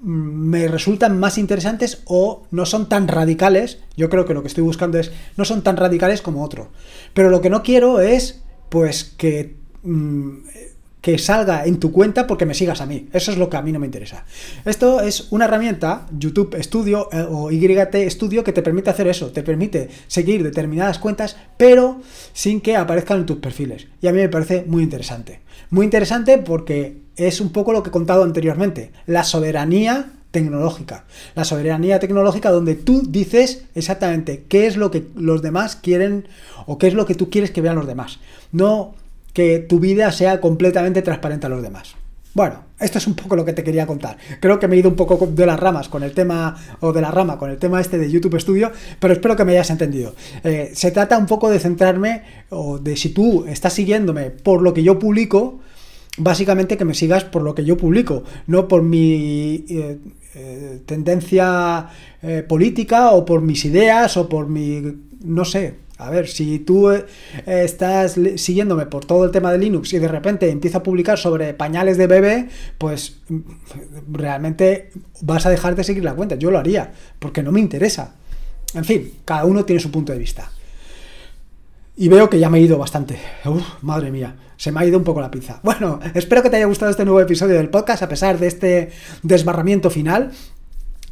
mm, 0.03 0.09
me 0.09 0.69
resultan 0.69 1.19
más 1.19 1.39
interesantes 1.39 2.03
o 2.07 2.45
no 2.51 2.67
son 2.67 2.89
tan 2.89 3.07
radicales. 3.07 3.79
Yo 3.97 4.09
creo 4.09 4.25
que 4.25 4.35
lo 4.35 4.43
que 4.43 4.49
estoy 4.49 4.65
buscando 4.65 4.99
es 4.99 5.12
no 5.37 5.45
son 5.45 5.62
tan 5.62 5.77
radicales 5.77 6.23
como 6.23 6.43
otro. 6.43 6.71
Pero 7.15 7.31
lo 7.31 7.41
que 7.41 7.51
no 7.51 7.62
quiero 7.62 8.01
es 8.01 8.43
pues 8.68 9.05
que 9.05 9.57
mm, 9.83 10.38
que 11.07 11.18
salga 11.18 11.64
en 11.66 11.79
tu 11.79 11.92
cuenta 11.92 12.26
porque 12.26 12.46
me 12.46 12.52
sigas 12.52 12.81
a 12.81 12.87
mí. 12.87 13.07
Eso 13.12 13.31
es 13.31 13.38
lo 13.38 13.48
que 13.48 13.57
a 13.57 13.62
mí 13.62 13.70
no 13.70 13.79
me 13.79 13.87
interesa. 13.87 14.24
Esto 14.64 15.00
es 15.00 15.29
una 15.31 15.44
herramienta, 15.44 16.09
YouTube 16.18 16.61
Studio 16.61 17.09
eh, 17.12 17.24
o 17.31 17.52
YT 17.52 17.94
Studio, 18.11 18.42
que 18.42 18.52
te 18.52 18.61
permite 18.61 18.90
hacer 18.90 19.07
eso. 19.07 19.31
Te 19.31 19.44
permite 19.44 19.88
seguir 20.09 20.42
determinadas 20.42 20.98
cuentas, 20.98 21.37
pero 21.57 22.00
sin 22.33 22.61
que 22.61 22.74
aparezcan 22.74 23.20
en 23.20 23.26
tus 23.26 23.37
perfiles. 23.37 23.87
Y 24.02 24.09
a 24.09 24.12
mí 24.12 24.18
me 24.18 24.29
parece 24.29 24.64
muy 24.66 24.83
interesante. 24.83 25.42
Muy 25.70 25.85
interesante 25.85 26.38
porque 26.38 26.96
es 27.14 27.40
un 27.40 27.50
poco 27.50 27.72
lo 27.72 27.85
que 27.85 27.90
he 27.90 27.92
contado 27.92 28.24
anteriormente. 28.24 28.90
La 29.07 29.22
soberanía 29.22 30.11
tecnológica. 30.33 31.05
La 31.37 31.44
soberanía 31.44 32.00
tecnológica 32.00 32.50
donde 32.50 32.74
tú 32.74 33.02
dices 33.09 33.62
exactamente 33.76 34.44
qué 34.48 34.66
es 34.66 34.76
lo 34.76 34.90
que 34.90 35.07
los 35.14 35.40
demás 35.40 35.76
quieren 35.76 36.26
o 36.66 36.79
qué 36.79 36.88
es 36.88 36.94
lo 36.94 37.07
que 37.07 37.14
tú 37.14 37.31
quieres 37.31 37.52
que 37.52 37.61
vean 37.61 37.76
los 37.76 37.87
demás. 37.87 38.18
No 38.57 38.95
que 39.35 39.59
tu 39.59 39.79
vida 39.81 40.11
sea 40.12 40.40
completamente 40.40 41.03
transparente 41.03 41.45
a 41.45 41.51
los 41.51 41.62
demás. 41.62 41.95
Bueno, 42.33 42.64
esto 42.81 42.97
es 42.97 43.07
un 43.07 43.14
poco 43.14 43.37
lo 43.37 43.45
que 43.45 43.53
te 43.53 43.62
quería 43.62 43.87
contar. 43.87 44.16
Creo 44.40 44.59
que 44.59 44.66
me 44.66 44.77
he 44.77 44.79
ido 44.79 44.88
un 44.88 44.97
poco 44.97 45.27
de 45.27 45.45
las 45.45 45.61
ramas 45.61 45.90
con 45.90 46.03
el 46.03 46.12
tema, 46.12 46.57
o 46.81 46.92
de 46.95 47.03
la 47.03 47.11
rama 47.11 47.38
con 47.38 47.51
el 47.51 47.59
tema 47.59 47.83
este 47.83 47.99
de 47.99 48.11
YouTube 48.11 48.40
Studio, 48.40 48.73
pero 48.99 49.12
espero 49.12 49.37
que 49.37 49.45
me 49.45 49.53
hayas 49.53 49.69
entendido. 49.69 50.14
Eh, 50.42 50.71
se 50.75 50.90
trata 50.90 51.19
un 51.19 51.27
poco 51.27 51.51
de 51.51 51.59
centrarme, 51.59 52.23
o 52.49 52.79
de 52.79 52.97
si 52.97 53.11
tú 53.11 53.45
estás 53.47 53.75
siguiéndome 53.75 54.31
por 54.31 54.62
lo 54.62 54.73
que 54.73 54.83
yo 54.83 54.99
publico, 54.99 55.61
básicamente 56.16 56.79
que 56.79 56.87
me 56.87 56.95
sigas 56.95 57.25
por 57.25 57.42
lo 57.42 57.55
que 57.55 57.64
yo 57.64 57.77
publico, 57.77 58.25
no 58.47 58.69
por 58.69 58.83
mi 58.83 59.66
eh, 59.69 59.99
eh, 60.35 60.81
tendencia 60.87 61.88
política 62.49 63.11
o 63.11 63.25
por 63.25 63.42
mis 63.42 63.64
ideas 63.66 64.16
o 64.16 64.29
por 64.29 64.49
mi, 64.49 64.83
no 65.23 65.45
sé, 65.45 65.86
a 65.99 66.11
ver, 66.11 66.29
si 66.29 66.59
tú 66.59 66.91
eh, 66.91 67.07
estás 67.47 68.19
siguiéndome 68.37 68.87
por 68.87 69.07
todo 69.07 69.25
el 69.25 69.31
tema 69.31 69.51
de 69.51 69.59
Linux 69.59 69.93
y 69.95 69.99
de 69.99 70.09
repente 70.09 70.51
empiezo 70.51 70.79
a 70.79 70.83
publicar 70.83 71.19
sobre 71.19 71.55
pañales 71.55 71.97
de 71.97 72.07
bebé, 72.07 72.49
pues 72.77 73.19
mm, 73.29 73.41
realmente 74.13 74.91
vas 75.23 75.47
a 75.47 75.51
dejar 75.51 75.75
de 75.75 75.85
seguir 75.85 76.05
la 76.05 76.15
cuenta. 76.15 76.35
Yo 76.35 76.51
lo 76.51 76.59
haría, 76.59 76.93
porque 77.19 77.43
no 77.43 77.51
me 77.51 77.61
interesa. 77.61 78.15
En 78.75 78.85
fin, 78.85 79.13
cada 79.25 79.47
uno 79.47 79.65
tiene 79.65 79.81
su 79.81 79.91
punto 79.91 80.13
de 80.13 80.19
vista. 80.19 80.51
Y 81.97 82.09
veo 82.09 82.29
que 82.29 82.39
ya 82.39 82.51
me 82.51 82.59
he 82.59 82.61
ido 82.61 82.77
bastante. 82.77 83.19
Uf, 83.47 83.83
madre 83.83 84.11
mía, 84.11 84.37
se 84.59 84.71
me 84.71 84.81
ha 84.81 84.85
ido 84.85 84.99
un 84.99 85.05
poco 85.05 85.23
la 85.23 85.31
pizza. 85.31 85.61
Bueno, 85.63 85.99
espero 86.15 86.43
que 86.43 86.51
te 86.51 86.57
haya 86.57 86.67
gustado 86.67 86.91
este 86.91 87.07
nuevo 87.07 87.23
episodio 87.23 87.55
del 87.55 87.71
podcast, 87.71 88.03
a 88.03 88.09
pesar 88.09 88.39
de 88.39 88.49
este 88.49 88.91
desbarramiento 89.23 89.89
final 89.89 90.33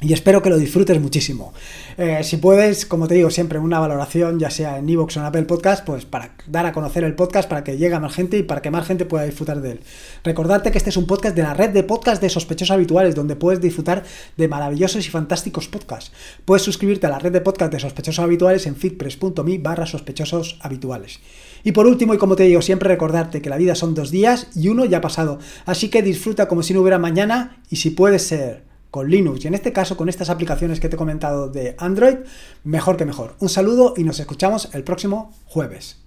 y 0.04 0.12
espero 0.12 0.42
que 0.42 0.50
lo 0.50 0.58
disfrutes 0.58 1.00
muchísimo. 1.00 1.54
Eh, 1.96 2.20
si 2.22 2.36
puedes, 2.36 2.84
como 2.84 3.08
te 3.08 3.14
digo 3.14 3.30
siempre, 3.30 3.58
una 3.58 3.80
valoración, 3.80 4.38
ya 4.38 4.50
sea 4.50 4.78
en 4.78 4.88
Evox 4.88 5.16
o 5.16 5.20
en 5.20 5.26
Apple 5.26 5.44
Podcast, 5.44 5.84
pues 5.84 6.04
para 6.04 6.34
dar 6.46 6.66
a 6.66 6.72
conocer 6.72 7.04
el 7.04 7.14
podcast, 7.14 7.48
para 7.48 7.64
que 7.64 7.78
llegue 7.78 7.94
a 7.94 8.00
más 8.00 8.12
gente 8.12 8.36
y 8.36 8.42
para 8.42 8.60
que 8.60 8.70
más 8.70 8.86
gente 8.86 9.06
pueda 9.06 9.24
disfrutar 9.24 9.62
de 9.62 9.72
él. 9.72 9.80
Recordarte 10.22 10.70
que 10.70 10.76
este 10.76 10.90
es 10.90 10.98
un 10.98 11.06
podcast 11.06 11.34
de 11.34 11.42
la 11.42 11.54
red 11.54 11.70
de 11.70 11.84
podcast 11.84 12.20
de 12.20 12.28
sospechosos 12.28 12.72
habituales, 12.74 13.14
donde 13.14 13.34
puedes 13.34 13.62
disfrutar 13.62 14.04
de 14.36 14.46
maravillosos 14.46 15.06
y 15.06 15.08
fantásticos 15.08 15.68
podcasts. 15.68 16.12
Puedes 16.44 16.62
suscribirte 16.62 17.06
a 17.06 17.10
la 17.10 17.18
red 17.18 17.32
de 17.32 17.40
podcast 17.40 17.72
de 17.72 17.80
sospechosos 17.80 18.22
habituales 18.22 18.66
en 18.66 18.76
fitpress.me 18.76 19.58
barra 19.58 19.86
sospechosos 19.86 20.58
habituales. 20.60 21.20
Y 21.62 21.72
por 21.72 21.86
último, 21.86 22.12
y 22.12 22.18
como 22.18 22.36
te 22.36 22.42
digo 22.42 22.60
siempre, 22.60 22.90
recordarte 22.90 23.40
que 23.40 23.48
la 23.48 23.56
vida 23.56 23.74
son 23.74 23.94
dos 23.94 24.10
días 24.10 24.48
y 24.54 24.68
uno 24.68 24.84
ya 24.84 24.98
ha 24.98 25.00
pasado. 25.00 25.38
Así 25.64 25.88
que 25.88 26.02
disfruta 26.02 26.46
como 26.46 26.62
si 26.62 26.74
no 26.74 26.82
hubiera 26.82 26.98
mañana 26.98 27.62
y 27.70 27.76
si 27.76 27.88
puedes 27.88 28.26
ser 28.26 28.73
con 28.94 29.10
Linux 29.10 29.44
y 29.44 29.48
en 29.48 29.54
este 29.54 29.72
caso 29.72 29.96
con 29.96 30.08
estas 30.08 30.30
aplicaciones 30.30 30.78
que 30.78 30.88
te 30.88 30.94
he 30.94 30.96
comentado 30.96 31.48
de 31.48 31.74
Android, 31.78 32.18
mejor 32.62 32.96
que 32.96 33.04
mejor. 33.04 33.34
Un 33.40 33.48
saludo 33.48 33.94
y 33.96 34.04
nos 34.04 34.20
escuchamos 34.20 34.72
el 34.72 34.84
próximo 34.84 35.32
jueves. 35.46 36.00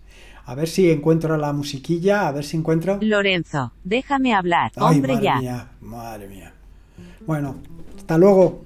A 0.45 0.55
ver 0.55 0.69
si 0.69 0.89
encuentro 0.89 1.35
la 1.35 1.51
musiquilla, 1.51 2.29
a 2.29 2.31
ver 2.31 2.45
si 2.45 2.55
encuentro. 2.55 2.97
Lorenzo, 3.01 3.73
déjame 3.83 4.33
hablar, 4.33 4.71
hombre 4.77 5.15
madre 5.15 5.25
ya. 5.25 5.35
Mía, 5.35 5.67
madre 5.81 6.29
mía. 6.29 6.53
Bueno, 7.25 7.57
hasta 7.97 8.17
luego. 8.17 8.63